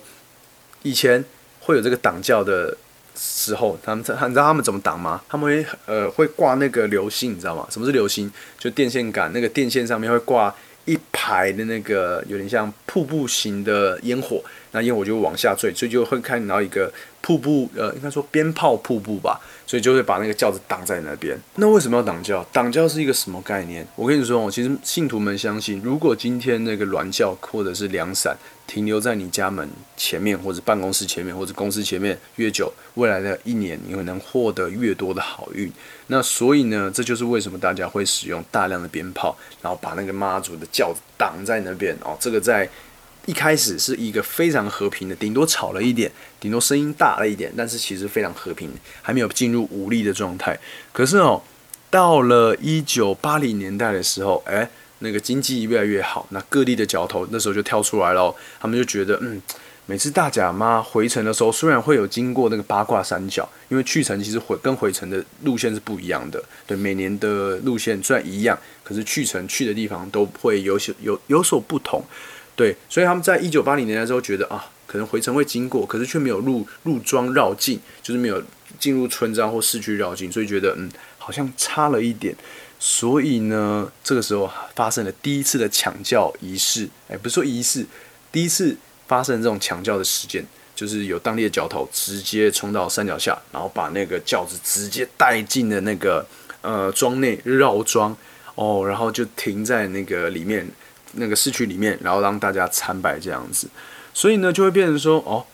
[0.83, 1.23] 以前
[1.61, 2.75] 会有这个党教的
[3.15, 5.21] 时候，他们他你知道他们怎么挡吗？
[5.29, 7.67] 他们会呃会挂那个流星，你知道吗？
[7.69, 8.31] 什么是流星？
[8.59, 10.53] 就电线杆那个电线上面会挂。
[10.87, 21.37] 一排的那个有点像瀑布型的烟火，那烟火就往下坠，所以就会看到一个瀑布，呃，应该说鞭炮瀑布吧，所以就会把那个轿子挡在那边。
[21.55, 22.41] 那为什么要挡轿？
[22.53, 23.85] 挡轿是一个什么概念？
[23.97, 35.71] 我跟你说哦，其实信徒们相信，如果今天那个銮轿或者是凉伞停留在你家门前面，或者办公室前面，或者公司前面越久，未来的一年你会能获得越多的好运。
[36.07, 42.15] 那所以呢，这就是为什么大家会使用大量的鞭炮，然后把那个妈祖的轿子挡在那边哦。
[42.19, 42.69] 这个在
[43.25, 48.69] 一开始是一个非常和平的，顶多吵了一点，顶多声音大了一点，但是其实非常和平，
[49.01, 50.57] 还没有进入武力的状态。
[50.93, 51.41] 可是哦，
[51.89, 59.41] 到了一九八零年代的时候，哎，那个经济越来越好，那各地的角头那时候就跳出来了，他们就觉得嗯。
[59.89, 66.43] 每次大甲妈回程的时候，虽然会有经过那个八卦山脚，因为去程其实回跟回程的路线是不一样的。
[66.65, 72.03] 对，每年的路线虽然一样，可是去程去的地方都会有些有有所不同。
[72.53, 78.43] 对，所以他们在一九八零年代时候觉得啊，可能回程会经过，可是却没有入入庄绕境，就是没有
[78.77, 82.35] 进入村庄或市区绕境，所以觉得嗯，好像差了一点。
[82.79, 87.85] 所以呢，这个时候发生了第一次的抢教仪式，哎，不是说仪式，
[88.31, 88.75] 第一次
[89.07, 96.25] 发生这种抢教的事件，就是有当地的教头直接冲到山脚下，然后把那个轿子直接带进了那个
[96.61, 98.15] 呃庄内绕庄
[98.55, 100.67] 哦，然后就停在那个里面
[101.13, 103.67] 那个市区里面，然后让大家参拜这样子，
[104.13, 105.45] 所以呢，就会变成说哦。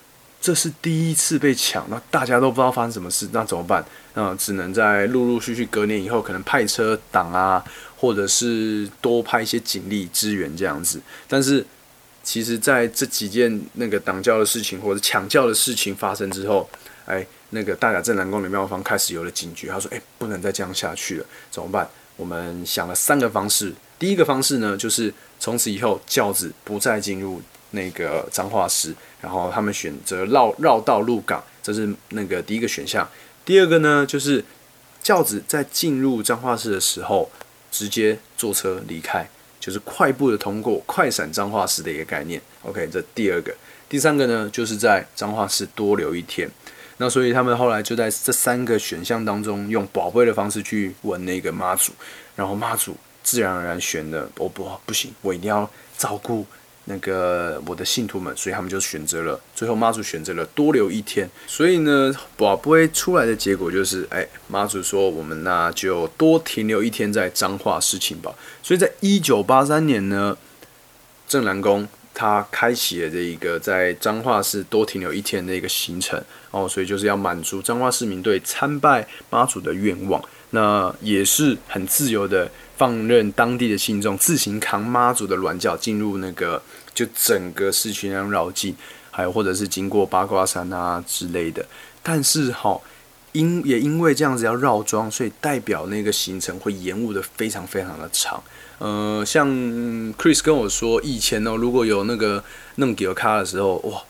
[0.43, 3.81] 这是第一次被抢，那大家都不知道发生什么事，那怎么办？
[4.13, 7.63] 那只能在陆陆续续隔年以后，可能派车挡啊，
[7.97, 11.01] 或者是多派一些警力支援这样子。
[11.27, 11.65] 但是，
[12.23, 16.69] 其实在这几件那个挡教的事情或者抢教的事情发生之后，
[17.05, 23.73] 哎，那个大甲镇南宫的庙方开始有了警觉，他说：“哎，不能再这样下去了，怎么办？”我们想了三个方式。
[23.97, 27.41] 第一个方式呢，就是从此以后轿子不再进入。
[27.75, 33.09] 那个彰化市，然后他们选择绕绕道入港，这是那个第一个选项。
[33.45, 34.43] 第二个呢，就是
[35.01, 37.29] 轿子在进入彰化市的时候，
[37.71, 39.29] 直接坐车离开，
[39.59, 42.41] 就是快步的通过，快闪彰化市的一个概念。
[42.63, 43.53] OK，这第二个。
[43.89, 46.49] 第三个呢，就是在彰化市多留一天。
[46.97, 51.91] 那所以他们后来就在这三个选项当中，用宝贝的方式去问那个妈祖，
[52.35, 56.45] 然后妈祖自然而然选了，我不不行，我一定要照顾。
[56.85, 61.29] 那个我的信徒们，所以他们就选择了，最后妈祖选择了多留一天。
[61.47, 68.35] 所以呢，宝贝出来的结果就是，哎，妈祖说我们那就多停留一天在彰化事情吧。
[68.61, 70.37] 所以在一九八三年呢，
[71.25, 80.21] 正南宫他开启了这一个在彰化市多停留一天的一个行程哦，所以就是要满足彰化市民对参拜妈祖的愿望。
[80.49, 82.51] 那也是很自由的。
[82.75, 86.61] 放任当地的信众自行扛妈祖的銮轿进入那个
[86.93, 88.75] 就整个市区那样绕境，
[89.11, 91.65] 还有或者是经过八卦山啊之类的。
[92.01, 92.79] 但是哈，
[93.31, 98.43] 因也因为这样子要绕庄，所以代表那个行程会延误的非常非常的长。
[98.79, 99.47] 呃，像
[100.15, 102.43] Chris 跟我说，以前呢如果有那个
[102.75, 104.01] 弄给卡的时候，哇，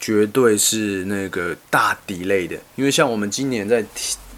[0.00, 2.56] 绝对是那个大底类的。
[2.74, 3.84] 因为像我们今年在。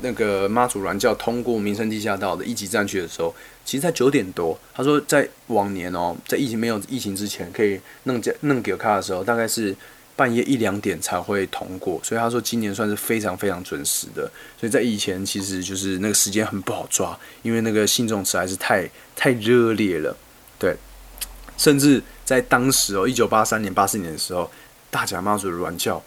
[0.04, 3.32] 那个妈祖銮教通过民生地下道的一级战区的时候，
[3.64, 4.58] 其实在九点多。
[4.74, 9.72] 他说，在往年哦，在疫情没有疫情之前，可以弄这弄给卡的时候，大概是
[10.16, 12.00] 半夜一两点才会通过。
[12.02, 14.28] 所以他说，今年算是非常非常准时的。
[14.58, 20.16] 所以在以前，其实就是那个时间很不好抓，因为那个信众实在是太太热烈了。
[20.58, 20.74] 对，
[21.56, 24.50] 甚至在当时哦，一九八三年、八四年的时候，
[24.92, 26.00] 大甲妈祖的软教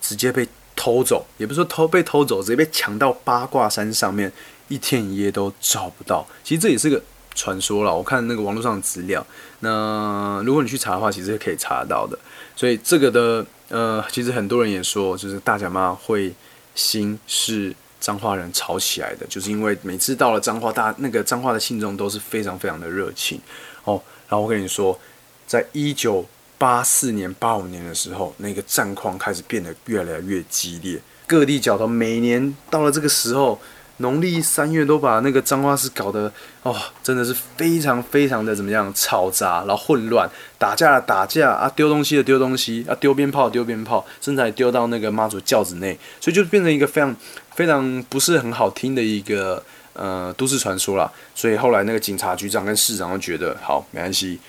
[0.00, 0.46] 直接被。
[0.80, 4.32] 偷走也不是说偷被偷走，直接被抢到八卦山上面，
[4.68, 6.24] 一天一夜都找不到。
[6.44, 7.02] 其实这也是个
[7.34, 7.92] 传说了。
[7.92, 9.26] 我看那个网络上的资料，
[9.58, 12.16] 那如果你去查的话，其实是可以查得到的。
[12.54, 16.32] 所以这个的呃，其实很多人也说，就是大甲妈会
[16.76, 23.40] 心是彰化人炒起来的，就是因为每次到了彰化，大那个彰化的信众都是非常非常的热情
[23.82, 24.00] 哦。
[24.28, 24.96] 然后我跟你说，
[25.44, 26.24] 在一九。
[26.58, 31.00] 八四年、八五年的时候，那个战况开始变得越来越激烈。
[31.26, 33.60] 各地角头每年到了这个时候，
[33.98, 47.14] 农历三月都把那个彰化市搞得哦，真的是非常非常的怎么样嘈杂，然后混乱，打架的打架啊，丢东西的丢东西啊，丢鞭炮丢鞭炮，甚至还丢到那个妈祖轿子内，所以就变成一个非常
[47.54, 51.12] 非常不是很好听的一个呃都市传说了。
[51.34, 54.40] 所以后来那个警察局长跟市长都觉得好没关系，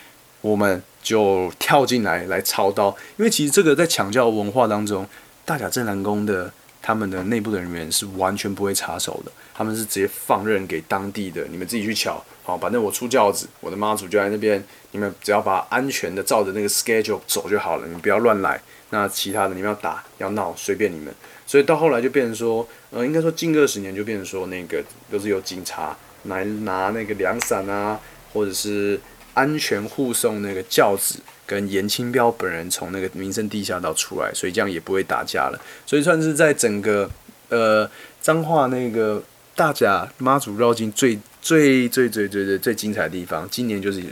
[0.41, 0.81] 我们。
[1.01, 5.07] 就跳进来来操刀，因为其实这个在抢教文化当中，
[5.45, 21.13] 大甲镇南宫的他们的内部的人员是完全不会插手的，他们是直接放任给当地的你们自己去抢，好，反正我出轿子，我的妈祖就在那边，你们只要把安全的照着那个 schedule 走就好了，你们不要乱来，那其他的你们要打要闹随便你们，
[21.47, 27.99] 所以到后来就变成说，呃，应该说近二十年就变成说那个都是有警察来拿那个凉伞啊，
[28.33, 28.99] 或者是。
[29.39, 35.57] 安全护送那个轿子跟严清标本人从那个民生地下道出来，所以这样也不会打架了。
[35.85, 37.09] 所以算是在整个
[37.47, 37.89] 呃
[38.21, 39.23] 彰化那个
[39.55, 44.03] 大甲妈祖绕境最最最最最最最精彩的地方，今年就是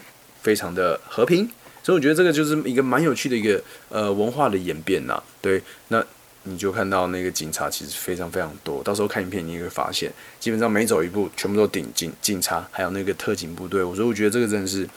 [0.41, 1.49] 非常的和平。
[1.83, 5.21] 所以我觉得这个就是一个蛮有趣的一个呃文化的演变呐。
[5.41, 6.01] 对，那。
[6.49, 13.83] 你就看到那个警察其实非常非常多，到时候看影片你也会发现，基本上每走一步全部都顶警警察，还有那个特警部队。
[13.83, 14.87] 我说我觉得这个真的是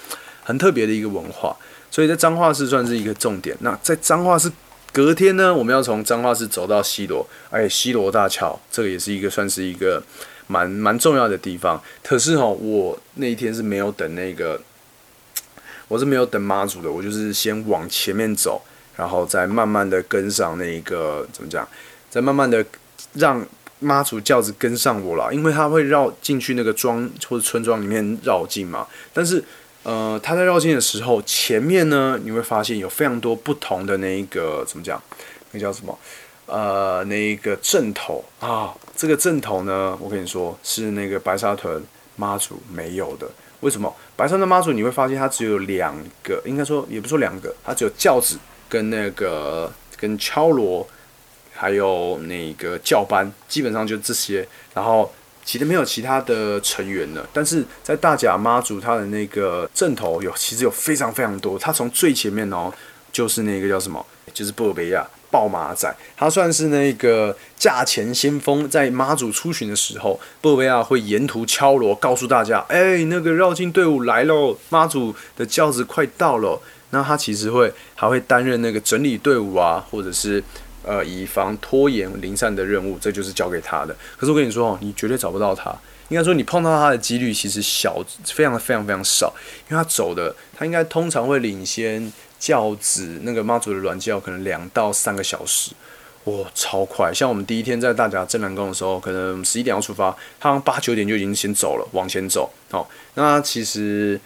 [0.45, 1.57] 很特别的一个文化，
[1.91, 3.57] 所以在彰化市算是一个重点。
[3.61, 4.51] 那在彰化市
[4.93, 10.01] 隔天呢，我们要从彰化市走到西罗，而且，西罗大桥这个也是一个算是一个
[10.47, 11.83] 蛮蛮重要的地方。
[12.05, 14.61] 可是哈，我那一天是没有等那个，
[15.89, 18.63] 我是没有等妈祖的，我就是先往前面走。
[19.01, 21.67] 然后再慢慢的跟上那一个怎么讲，
[22.11, 22.63] 再慢慢的
[23.15, 23.43] 让
[23.79, 28.87] 妈祖轿子跟上我了，因为他会绕进去那个庄或者村庄里面绕进嘛。
[29.15, 29.43] 但是，
[29.85, 35.03] 呃，他在绕进的时候，前面呢，你会发现有非常多不同的那一个怎么讲？
[35.53, 35.99] 那叫什么？
[36.45, 41.83] 呃，那一个阵头啊，这个阵头呢，我跟你说是那个白沙屯
[42.17, 43.27] 妈祖没有的。
[43.61, 43.91] 为什么？
[44.15, 48.37] 白沙屯妈祖你会发现它只有两个，应该说也不说两个，它只有轿子
[48.71, 50.89] 跟那个跟敲锣。
[51.53, 55.13] 还有那个教班，基本上就这些，然后
[55.45, 57.29] 其实没有其他的成员了。
[57.35, 61.59] 但是在大甲妈祖他的那个阵头有，其实有非常非常多。
[61.59, 62.73] 他从最前面哦，
[63.13, 64.03] 就是那个叫什么，
[64.33, 76.59] 就是布尔贝亚豹马仔，他算是那个驾前先锋，在妈祖出巡的时候，布尔贝亚会沿途敲锣，告诉大家，哎，那个绕境队伍来喽，妈祖的轿子快到了。
[76.91, 80.43] 那他其实会还会担任那个整理队伍啊，或者是。
[80.83, 83.95] 呃，以防拖延零散的任务，这就是交给他的。
[84.17, 85.71] 可是我跟你说哦，你绝对找不到他。
[86.09, 89.31] 应该说，你碰到他的几率其实小，非常非常非常少。
[89.69, 95.73] 因为他走的，他应该通常会领先轿子那个妈祖的软轿，可能两到三个小时，
[96.25, 97.13] 哇，超快！
[97.13, 102.51] 像我们第一天在大甲镇南宫的时候，可能十一点要出发，他八九点就已经先走了，往前走。
[102.71, 104.19] 好，那其实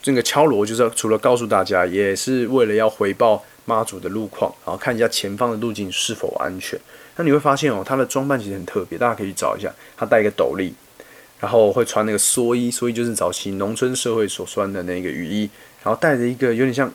[0.00, 3.44] 这个敲锣就是除了告诉大家，也是为了要回报。
[3.66, 6.78] 妈祖的路况，然后看一下前方的路径是否安全。
[7.16, 9.72] 那你会发现哦，他的装扮其实很特别，大家可以去找一下。
[9.96, 10.70] 他戴一个斗笠，
[11.40, 15.48] 然后会穿那个蓑衣，蓑衣就是早期农村社会所穿的那个雨衣，
[15.82, 16.92] 然后带着一个有点像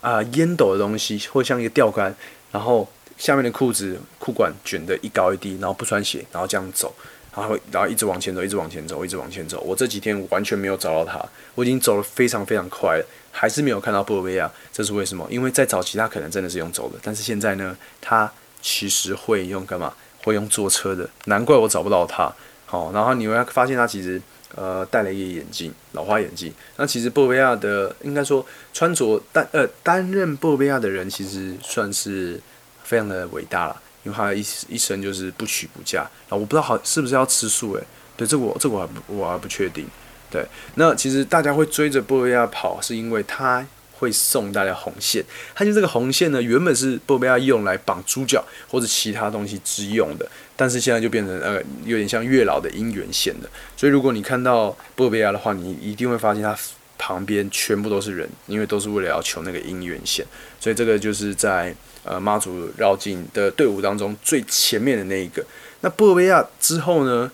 [0.00, 2.14] 啊烟斗的东西，或像一个钓竿，
[2.52, 6.94] 然后下面的裤子裤管卷得一高一低，然后不穿鞋，然后这样走。
[7.36, 9.60] 然后，然后一直往前走，一直往前走，一直往前走。
[9.62, 11.20] 我这几天完全没有找到他，
[11.54, 14.50] 我已经走了非常非常快了，还是没有看到布尔维亚。
[14.72, 15.26] 这是为什么？
[15.28, 19.92] 因为在早期他可能真的是用走的，但是现在呢，他其实会用干嘛？
[20.22, 21.08] 会用坐车的。
[21.24, 22.32] 难怪我找不到他。
[22.66, 24.20] 好，然后你会发现他其实
[24.54, 26.52] 呃戴了一个眼镜，老花眼镜。
[26.76, 32.40] 那其实布尔维亚的应该说穿着担呃担任布尔维亚的人，其实算是
[32.84, 33.82] 非常的伟大了。
[34.04, 37.82] 因为他一一生就是不娶不嫁，然后我不知道好是不是要吃素诶，
[38.16, 39.86] 对，这我这我还不我还不确定。
[40.30, 43.66] 对，那其实大家会追着波贝亚跑，是因为他
[43.98, 45.24] 会送大家红线。
[45.54, 53.48] 他就这个红线呢，原本是波贝亚用来绑猪脚或者其他东西之用的，但是现在就变成呃有点像月老的姻缘线的。
[53.76, 56.56] 所以如果你看到波贝亚的话，你一定会发现他
[56.98, 60.26] 旁边全部都是人，因为都是为了要求那个姻缘线。
[60.60, 61.74] 所以这个就是在。
[62.04, 65.42] 呃，妈祖绕境的队伍当中最前面的那一个，
[65.80, 67.30] 那布维亚之后呢，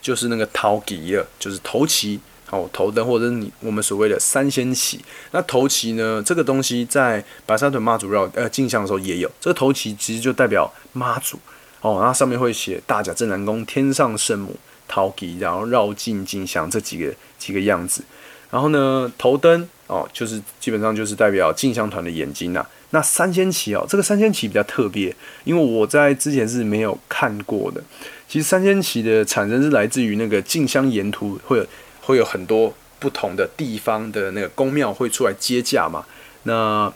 [0.00, 5.04] 就是那个陶吉了，就是头旗，哦，头灯或者你我们所谓的三仙旗。
[5.32, 11.36] 那头旗呢，这个东西在白沙屯妈祖绕呃进香的时候也有，这个头旗其实就代表妈祖
[11.80, 14.54] 哦，然后上面会写大甲镇南宫天上圣母
[14.86, 18.04] 陶吉，然后绕境进香这几个几个样子。
[18.52, 22.64] 然后呢，头灯哦，就是基本上就是代表进香团的眼睛呐。
[22.94, 27.82] 那三千旗哦，这个三千旗比较特别，因为我在之前是没有看过的。
[28.28, 31.66] 其实三千旗的产生是来自于那个进香沿途会有
[32.00, 36.04] 会有很多不同的地方的那个宫庙会出来接驾嘛。
[36.44, 36.92] 那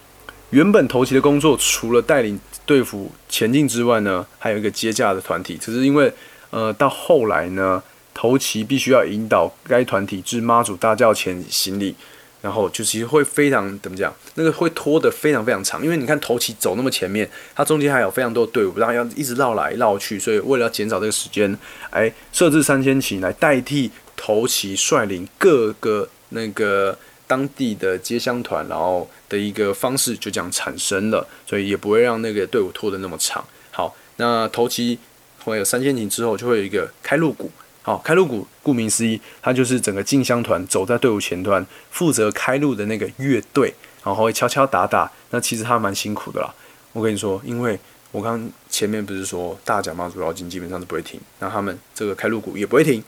[0.51, 5.57] 原本头旗的工作除了带领队伍前进之外呢，还有一个接驾的团体。
[5.57, 6.13] 只是因为
[6.51, 7.83] 呃到后来呢，
[8.13, 11.95] 头旗必须要引导该团体至妈祖大轿前行礼。
[12.47, 21.59] 然后就其实会非常怎么讲，那个会拖得非常非常长，因为你看头旗走那么前面，它中间还有非常多的队伍，然后要一直绕来绕去，所以为了要减少这个时间，
[21.91, 33.45] 哎，设置三千旗来代替头旗率领各个那个当地的接乡团，然后的一个方式就这样产生了，所以也不会让那个队伍拖得那么长。
[33.73, 34.97] 好，那头旗
[35.43, 37.51] 会有三千旗之后，就会有一个开路鼓。
[37.87, 43.73] 好，开路鼓顾名思义，它就是整个进香团走在队伍前端，负责开路的那个乐队，
[44.03, 45.09] 然后会敲敲打打。
[45.31, 46.53] 那其实他蛮辛苦的啦。
[46.93, 47.79] 我跟你说，因为
[48.11, 53.01] 我刚前面不是说大甲妈祖绕境基本上是不会停，那他们这个开路鼓也不会停。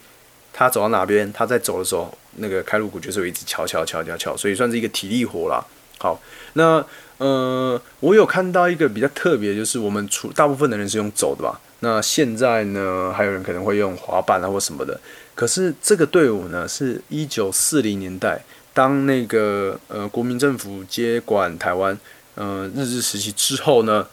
[0.53, 5.61] 他走到哪边，他在走的时候，那个开路鼓就是会一直敲敲敲敲敲，所以算是一个体力活啦。
[5.97, 6.17] 好，
[6.53, 6.81] 那
[7.17, 11.59] 呃，我有看到一个比较特别，就是我们除大部分的人是用走的吧。
[11.81, 14.99] 那现在呢，还有人可能会用滑板啊或什么的。
[15.33, 21.97] 可是这个队伍呢，是一九四零年代，当那个呃国民政府接管台湾，
[22.35, 24.05] 呃日治时期之后呢，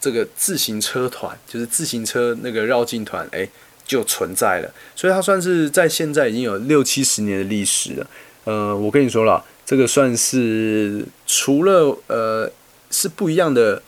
[0.00, 3.48] 这个自行车团，就是自行车那个绕境团，哎，
[3.86, 4.68] 就存在了。
[4.96, 8.06] 所以它算是在现在已经有六七十年的历史了。
[8.42, 12.50] 呃，我跟你说了，这个算是除了呃
[12.90, 13.80] 是不一样的。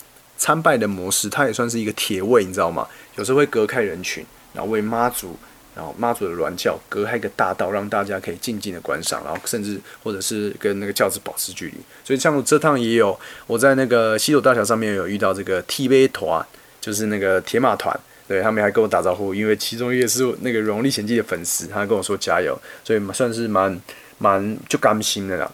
[0.43, 2.85] 参拜的模式，它也算是一个铁位，你知道吗？
[3.15, 5.37] 有时候会隔开人群，然后为妈祖。
[5.75, 11.75] 然后妈祖的銮轿隔开一个大道，让大家可以静静的观赏，然后甚至或者是跟那个轿子保持距离。
[12.05, 16.45] 所以像我这趟也有我在那个西斗大桥上面有遇到这个 T V 团，
[16.79, 23.81] 就是那个铁马团，对他们还跟我打招呼，因为其中一个是那个《荣历险记》的粉丝，他跟我说加油，所以算是蛮
[24.19, 25.51] 蛮就甘心的啦。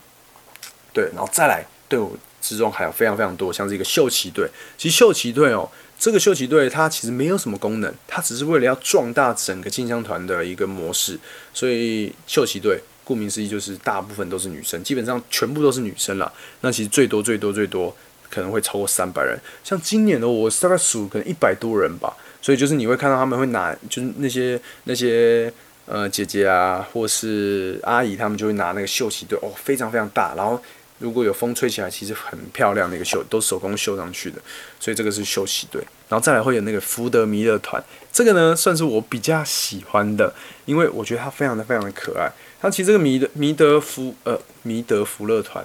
[0.92, 2.10] 对，然后再来对我
[2.40, 5.68] 之中还有非常非常多，像是一个秀旗队，其实秀旗队哦。
[6.00, 11.18] 这个秀旗队它其实没有什么功能，它只是为了要壮大整个进香团的一个模式。
[11.52, 16.32] 所以秀旗队顾名思义就是大部分都是女生，基本上全部都是女生了。
[16.60, 17.92] 那其实最多最多最多
[18.30, 19.36] 可能会超过三百人。
[19.64, 22.16] 像今年的我大概数可能一百多人吧。
[22.40, 25.52] 所以就是你会看到他们会拿，就是那些那些
[25.86, 30.62] 呃姐姐啊或是阿姨，他们就会拿那个秀旗队哦，非常非常大，然后。
[30.98, 34.40] 如果有风吹起来，其实很漂亮的一个绣，都手工绣上去的，
[34.80, 35.80] 所以这个是绣旗队。
[36.08, 37.82] 然后再来会有那个福德弥勒团，
[38.12, 40.34] 这个呢算是我比较喜欢的，
[40.64, 42.32] 因为我觉得它非常的非常的可爱。
[42.60, 45.64] 它其实这个弥德弥德福呃弥德福乐团，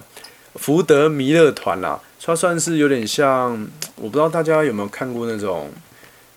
[0.54, 3.52] 福德弥勒团啦，它算是有点像，
[3.96, 5.70] 我不知道大家有没有看过那种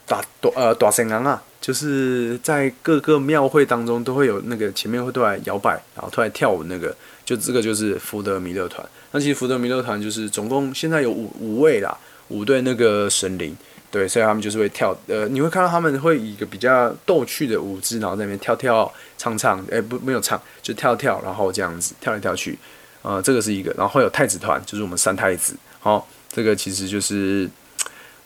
[0.08, 6.96] 大大呃大神郎啊，就是在各个庙会当中都会有那个前面会突然摇摆，然后突然跳舞那个。
[7.28, 11.98] 就这个就是福德弥勒团，那其实福德弥勒团就是总共现在有五五位啦，
[12.30, 13.54] 五对那个神灵，
[13.92, 22.58] 对，所以他们就是会跳，呃，你会看到他们会以一个比较逗趣的舞姿，然后在那边跳跳唱唱，哎，不没有唱，就跳跳，然后这样子跳来跳去，
[23.02, 27.50] 呃，这个是一个，然后会有太子团，就是我们三太子，好，这个其实就是，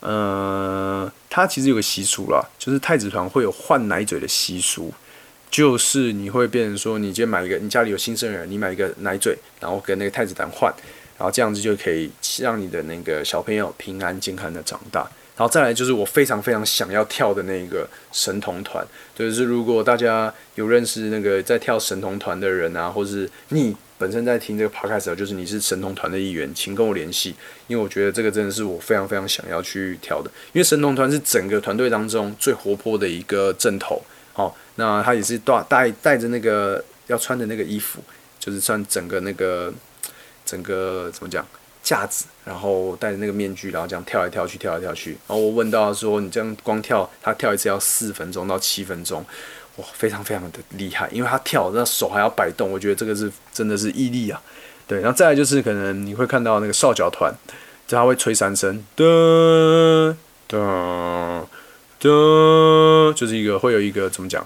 [0.02, 4.94] 呃，他其实有个习俗啦，就是太子团会有换奶嘴的习俗。
[5.52, 10.74] 就是你会变成说，你今天买一个，你家里有新生儿，你买一个奶嘴，然后跟那个太子团换，
[11.18, 15.02] 然后这样子就可以让你的那个小朋友平安健康的长大。
[15.36, 27.36] 然后再来就是我非常非常想要跳的那个神童团，就是如果大家有认识那个在跳神童团的人啊，或是你本身在听这个 podcast，就是你是神童团的一员，请跟我联系，
[27.68, 34.02] 因为我觉得这个真的是我非常非常想要去跳的，因为神童团是整个团队当中最活泼的一个阵头。
[34.76, 38.02] 那他也是带带带着那个要穿的那个衣服，
[38.40, 39.74] 就是穿整个那个
[40.46, 41.46] 整个怎么讲
[41.84, 45.12] 架子，然后戴着那个面具，然后这样跳来跳去，跳来跳去。
[45.28, 49.26] 然后我问到说，你这样光跳，他跳一次要四分钟到七分钟，
[49.76, 54.42] 哇，非常非常的厉害，因为他跳那手还要摆动，我觉得这个是真的是毅力啊。
[54.88, 57.34] 对，然后再来就是可能你会看到那个少脚团，
[57.88, 60.16] 就他会吹三声，噔
[60.50, 61.46] 噔。
[62.02, 64.44] 噔，就是一个会有一个怎么讲？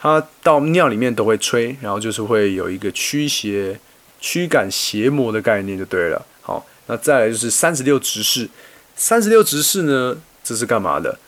[0.00, 3.78] 它到尿里面都会吹，然后就是会有一个驱邪、
[4.20, 6.24] 驱赶邪魔的概念就对了。
[6.40, 8.48] 好，那再来就是三十六执事。
[8.94, 11.18] 三十六执事呢，这是干嘛的？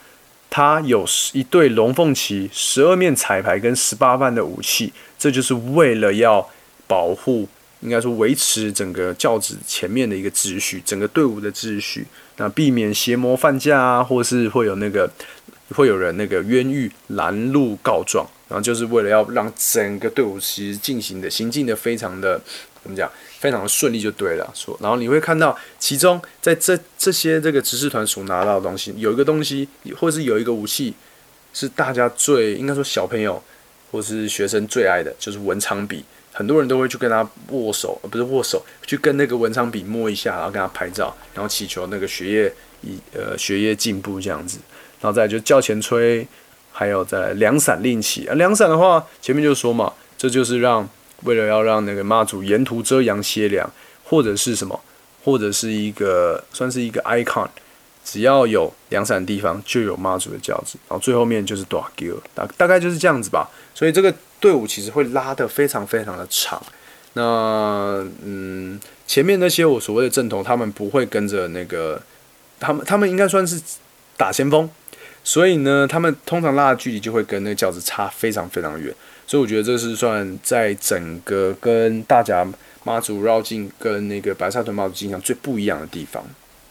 [0.48, 6.48] 它有一对龙凤旗、十二面彩排跟十八万的武器，这就是为了要
[6.86, 7.48] 保护，
[7.80, 12.06] 应该说维持整个教子前面的一个秩序，整个队伍的秩序，
[12.36, 15.10] 那避免邪魔犯驾啊，或是会有那个。
[15.72, 22.38] 会有人那个冤狱拦路告状，然后就是为了要让整个队伍其实进行的行进的非常的
[22.82, 24.50] 怎么讲，非常的顺利就对了。
[24.52, 30.92] 说，然后你会看到其中在这这些这个执事团所拿到的东西，有一个东西或是有一个武器
[31.54, 33.40] 是大家最应该说小朋友
[33.92, 36.04] 或是学生最爱的，就是文昌笔。
[36.32, 44.58] 很多人都会去跟他握手，不是握手，去跟那个文昌笔摸一下，然后跟他拍照，然后祈求那个学业以呃学业进步这样子。
[45.00, 46.26] 然后再就叫前吹，
[46.80, 50.88] 还有在两伞令旗啊，两伞的话前面就说嘛，这就是让
[51.24, 53.70] 为了要让那个妈祖沿途遮阳歇凉，
[54.02, 54.80] 或者是什么，
[55.22, 57.46] 或者是一个算是一个 icon，
[58.02, 63.50] 只要有两伞的地方就有妈祖的轿子，然后最后面就是大轿，大大概就是这样子吧。
[63.74, 64.10] 所以这个
[64.40, 66.58] 队伍其实会拉得非常非常的长。
[67.12, 72.00] 那嗯，前面那些我所谓的正统，他们不会跟着那个，
[72.58, 73.60] 他们他们应该算是
[74.16, 74.66] 打先锋。
[75.30, 78.92] 所以呢，他们通常拉的距离就会跟那个轿子差非常非常远，
[79.28, 82.44] 所以我觉得这是算在整个跟大家
[82.82, 86.20] 妈祖绕境跟那个白沙屯妈祖进香最不一样的地方。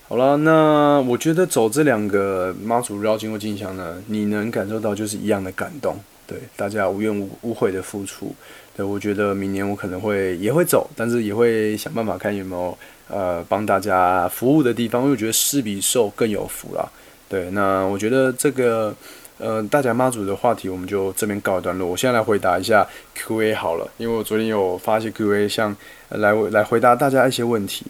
[0.09, 5.97] 好了，那我觉得走这两个妈祖绕境或进香呢，你能感受到就是一样的感动，
[6.27, 8.35] 对大家无怨无无悔的付出。
[8.75, 16.85] 对我觉得明年我可能会也会走，但是也会想办法看有没有呃帮大家服务的地方，因为我觉得施比受更有福啦。
[17.29, 18.93] 对，那我觉得这个，
[19.37, 21.87] 呃，大家妈祖的话题我们就这边告一段落。
[21.87, 25.73] 我现在来回答一下 Q&A 好了，因为我昨天有发一些 Q&A，像
[26.09, 27.85] 来来回答大家一些问题。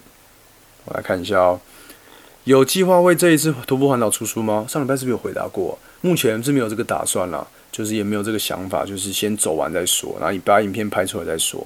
[0.85, 1.59] 我来看一下哦，
[2.43, 4.65] 有计划为这一次徒步环岛出书吗？
[4.67, 5.79] 上礼拜是不是有回答过？
[6.01, 7.47] 目前是没有这个打算啦。
[7.71, 11.65] 就是也没有这个想法，就是先走完再说，然后你把影片拍出来再说。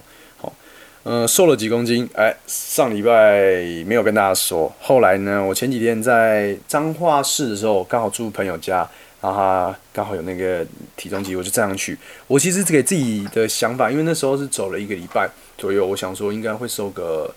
[1.06, 2.10] 嗯，瘦了几公斤？
[2.14, 3.42] 哎，上礼拜
[3.86, 4.74] 没有跟大家说。
[4.80, 8.90] 后来呢，我前几天在彰化市的时候，刚好住朋友家，
[9.22, 11.98] 然后他刚好有那个体重机，我就这样去。
[12.28, 17.34] 我其实给自己的想法，因为那时候是走了一个礼拜左右，我想说应该会瘦个。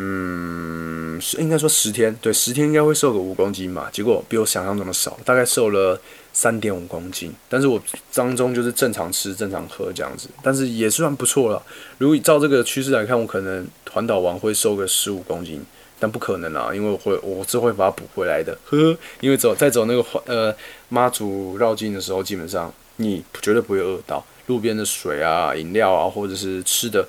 [0.00, 3.88] 嗯，应该说十天，对，十天应该会瘦个五公斤嘛。
[3.90, 6.00] 结果比我想象中的少，大概瘦了
[6.32, 7.32] 三点五公斤。
[7.48, 11.62] 但是我当中就是正常吃、正常喝这样子，但是也算不错了。
[11.98, 15.64] 如果照这个趋势来看，我可能环岛完会瘦个十五公斤，
[15.98, 18.56] 但不可能啊，因为我会我是会把它补回来的。
[18.64, 20.54] 呵，呵因为走在走那个环呃
[20.88, 27.06] 妈祖绕境的时候，基本上你绝对不会饿到，路边的水啊、饮料啊，或者是吃的，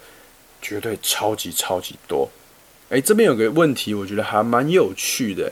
[0.62, 2.30] 绝对超级超级多。
[2.90, 5.52] 哎，这边有个问题，我觉得还蛮有趣的。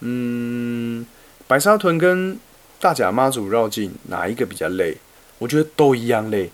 [0.00, 1.06] 嗯，
[1.46, 2.36] 白沙屯跟
[2.82, 4.96] 大甲妈祖绕境哪一个比较累？
[5.38, 6.50] 我觉得都一样累，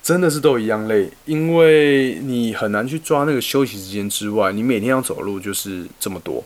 [0.00, 6.44] 真的是都一样累，因为你很难去抓那个休息时间之外，你每天要走路就是这么多。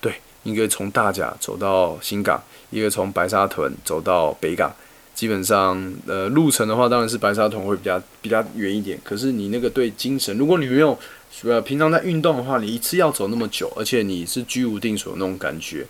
[0.00, 4.74] 对，一个从大甲走到新港，一个从白沙屯走到北港，
[5.14, 8.98] 基本上呃路程的话，当然是白沙屯会比较比较远一点。
[9.04, 10.98] 可是你那个对精神，如果你没有
[11.44, 15.86] 呃，平常在运动的话，你一次要走那么久，而且你是居无定所那种感觉，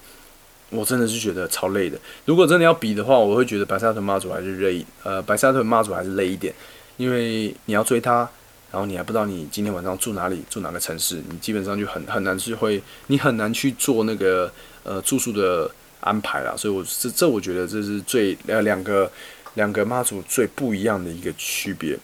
[0.72, 1.98] 我真的是觉得超累的。
[2.24, 6.52] 如果真的要比的话，我会觉得白沙屯妈祖还是累，呃，白沙屯妈祖还是累一点，
[6.96, 8.28] 因为你要追他，
[8.70, 14.50] 然后你还不知道你今天晚上住哪里，住哪个城市，你基本上就很很难去会，你很难去做那个
[14.82, 15.70] 呃住宿的
[16.00, 16.54] 安排啦。
[16.56, 19.10] 所以，我这这我觉得这是最呃两个
[19.54, 21.98] 两个妈祖最不一样的一个区别。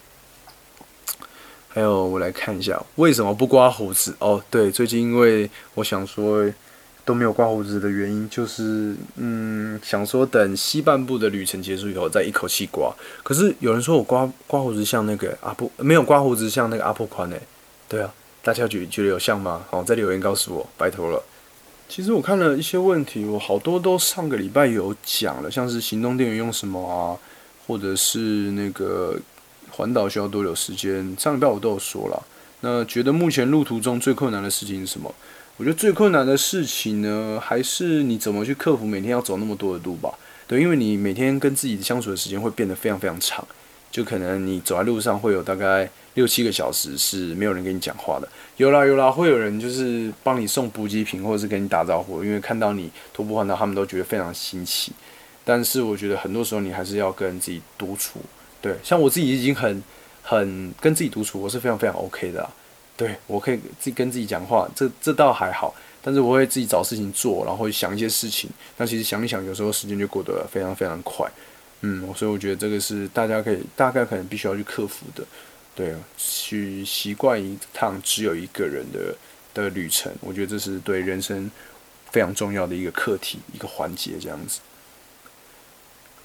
[1.71, 4.43] 还有，我来看一下为什么不刮胡子哦。
[4.51, 6.45] 对，最近因为我想说
[7.09, 12.95] 都没有刮胡子的原因，就是嗯，想说等西半部的旅程结束以后再一口气刮。
[13.23, 17.41] 可是有人说我刮刮胡子像那个阿布，没有刮胡子像那个阿布宽诶。
[17.89, 19.65] 对啊，大家觉觉得有像吗？
[19.71, 21.23] 好，在留言告诉我，拜托了。
[21.89, 27.17] 其实我看了一些问题，我好多都上个礼拜有讲了，像是行动电源用什么啊，
[27.67, 28.19] 或者是
[28.53, 29.19] 那个。
[29.71, 31.15] 环岛需要多久时间？
[31.17, 32.21] 上礼拜我都有说了。
[32.63, 35.15] 那觉得目前路途中最困难的事情是什么？
[35.59, 40.09] 我觉得最困难的事情呢，还是你怎么去克服每天要走那么多的路吧。
[40.47, 43.45] 对，因为你每天跟自己相处的时间会变得非常非常长，
[43.91, 48.29] 就可能你走在路上会有大概六七个小时是没有人跟你讲话的。
[48.57, 54.93] 有啦有啦，会有人就是帮你送补给品或者是跟你打招呼，因为看到你徒步环岛，他们都觉得非常新奇。
[55.45, 58.21] 但是我觉得很多时候你还是要跟自己独处。
[58.63, 59.83] 对，像我自己已经很
[60.23, 62.49] 很跟自己独处，我是非常非常 OK 的。
[62.99, 65.75] 对我可以自己跟自己讲话，这这倒还好。
[66.03, 68.51] 但是我会自己找事情做，然后想一些事情。
[68.77, 71.31] 那其实想一想，有时候时间就过得非常非常快。
[71.83, 75.25] 嗯，所以我觉得这个是大家可以大概可能必须要去克服的。
[75.75, 79.15] 对，去习惯一趟只有一个人的
[79.55, 81.49] 的旅程，我觉得这是对人生
[82.11, 84.59] 非常重要的一个课题，一个环节，这样子。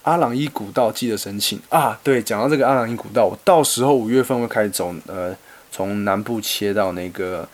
[0.04, 2.00] 阿朗伊古道记得申请啊！
[2.04, 5.36] 对，讲到这个阿朗伊古道，我到时候五月份会开始走，呃，
[5.74, 7.48] 从南部切到那个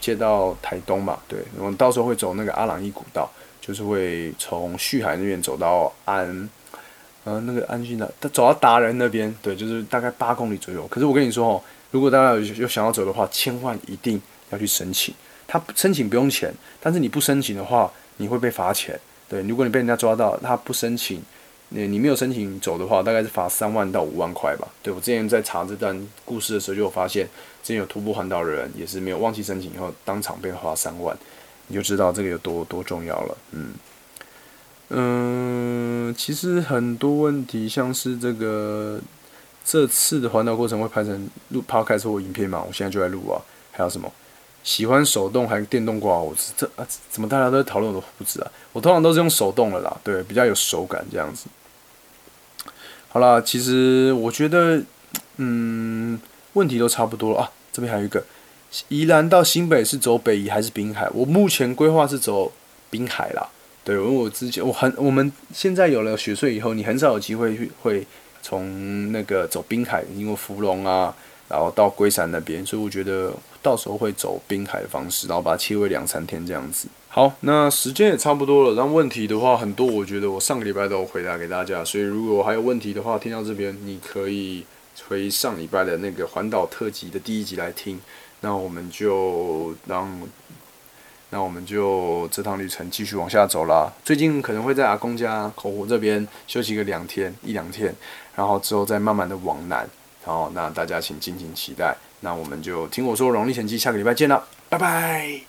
[0.00, 1.18] 切到台东嘛。
[1.26, 3.28] 对，我们到时候会走那个阿朗伊古道，
[3.60, 6.48] 就是会从旭海那边走到安，
[7.24, 10.86] 呃，那个安俊的，走到达人那边，对，就是大概八公里左右。
[10.86, 11.60] 可是我跟你说哦，
[11.90, 15.12] 如果大家有有想要走的话，千万一定要去申请。
[15.48, 18.98] 他申请不用钱，但是你不申请的话，你会被罚钱。
[19.28, 21.20] 对，如果你被人家抓到，他不申请。
[21.70, 24.68] 你你没有申请走的话，大概是罚三万到五万块吧。
[24.82, 27.26] 对我之前在查这段故事的时候，就有发现，
[27.64, 31.16] 之前有徒步环岛的人也是没有忘记申请，以后当场被罚三万，
[31.68, 33.36] 你就知道这个有多多重要了。
[33.52, 33.72] 嗯
[34.90, 39.00] 嗯，其实很多问题，像是这个
[39.64, 42.62] 这次的环岛过程会拍成录 podcast 或影片嘛？
[42.64, 43.40] 我现在就在录啊。
[43.72, 44.12] 还有什么
[44.62, 46.52] 喜欢手动还是电动刮胡子？
[46.56, 48.52] 这啊怎么大家都在讨论我的胡子啊？
[48.74, 51.46] 我通常都是用手动的啦，对，比较有手感这样子。
[53.08, 54.82] 好啦，其实我觉得，
[55.38, 56.20] 嗯，
[56.54, 57.50] 问题都差不多了啊。
[57.70, 58.24] 这边还有一个，
[58.88, 61.08] 宜兰到新北是走北宜还是滨海？
[61.12, 62.50] 我目前规划是走
[62.88, 63.48] 滨海啦。
[63.84, 68.06] 对，因为我之前我很，我们现在有了雪隧以后，你很少有机会去会
[68.40, 71.14] 从那个走滨海，因为芙蓉啊，
[71.48, 73.30] 然后到龟山那边，所以我觉得
[73.60, 76.88] 到时候会走滨海的方式，然后把它切为两三天这样子。
[77.08, 78.74] 好，那时间也差不多了。
[78.74, 84.64] 那问题的话很多，我觉得我上个礼拜都有回答给大家，所以如果还有问题的话，听到这边你可以
[85.08, 88.00] 回上礼拜的那个环岛特辑的第一集来听，
[88.40, 90.20] 那我们就让，
[91.30, 93.92] 那我们就这趟旅程继续往下走啦。
[94.04, 97.94] 最近可能会在阿公家口湖这边休息个两天一两天，
[98.34, 99.88] 然后之后再慢慢的往南，
[100.24, 101.96] 然后那大家请敬请期待。
[102.20, 105.40] 那我们就听我说，荣历险记，下个礼拜见了，拜拜。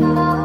[0.00, 0.35] love.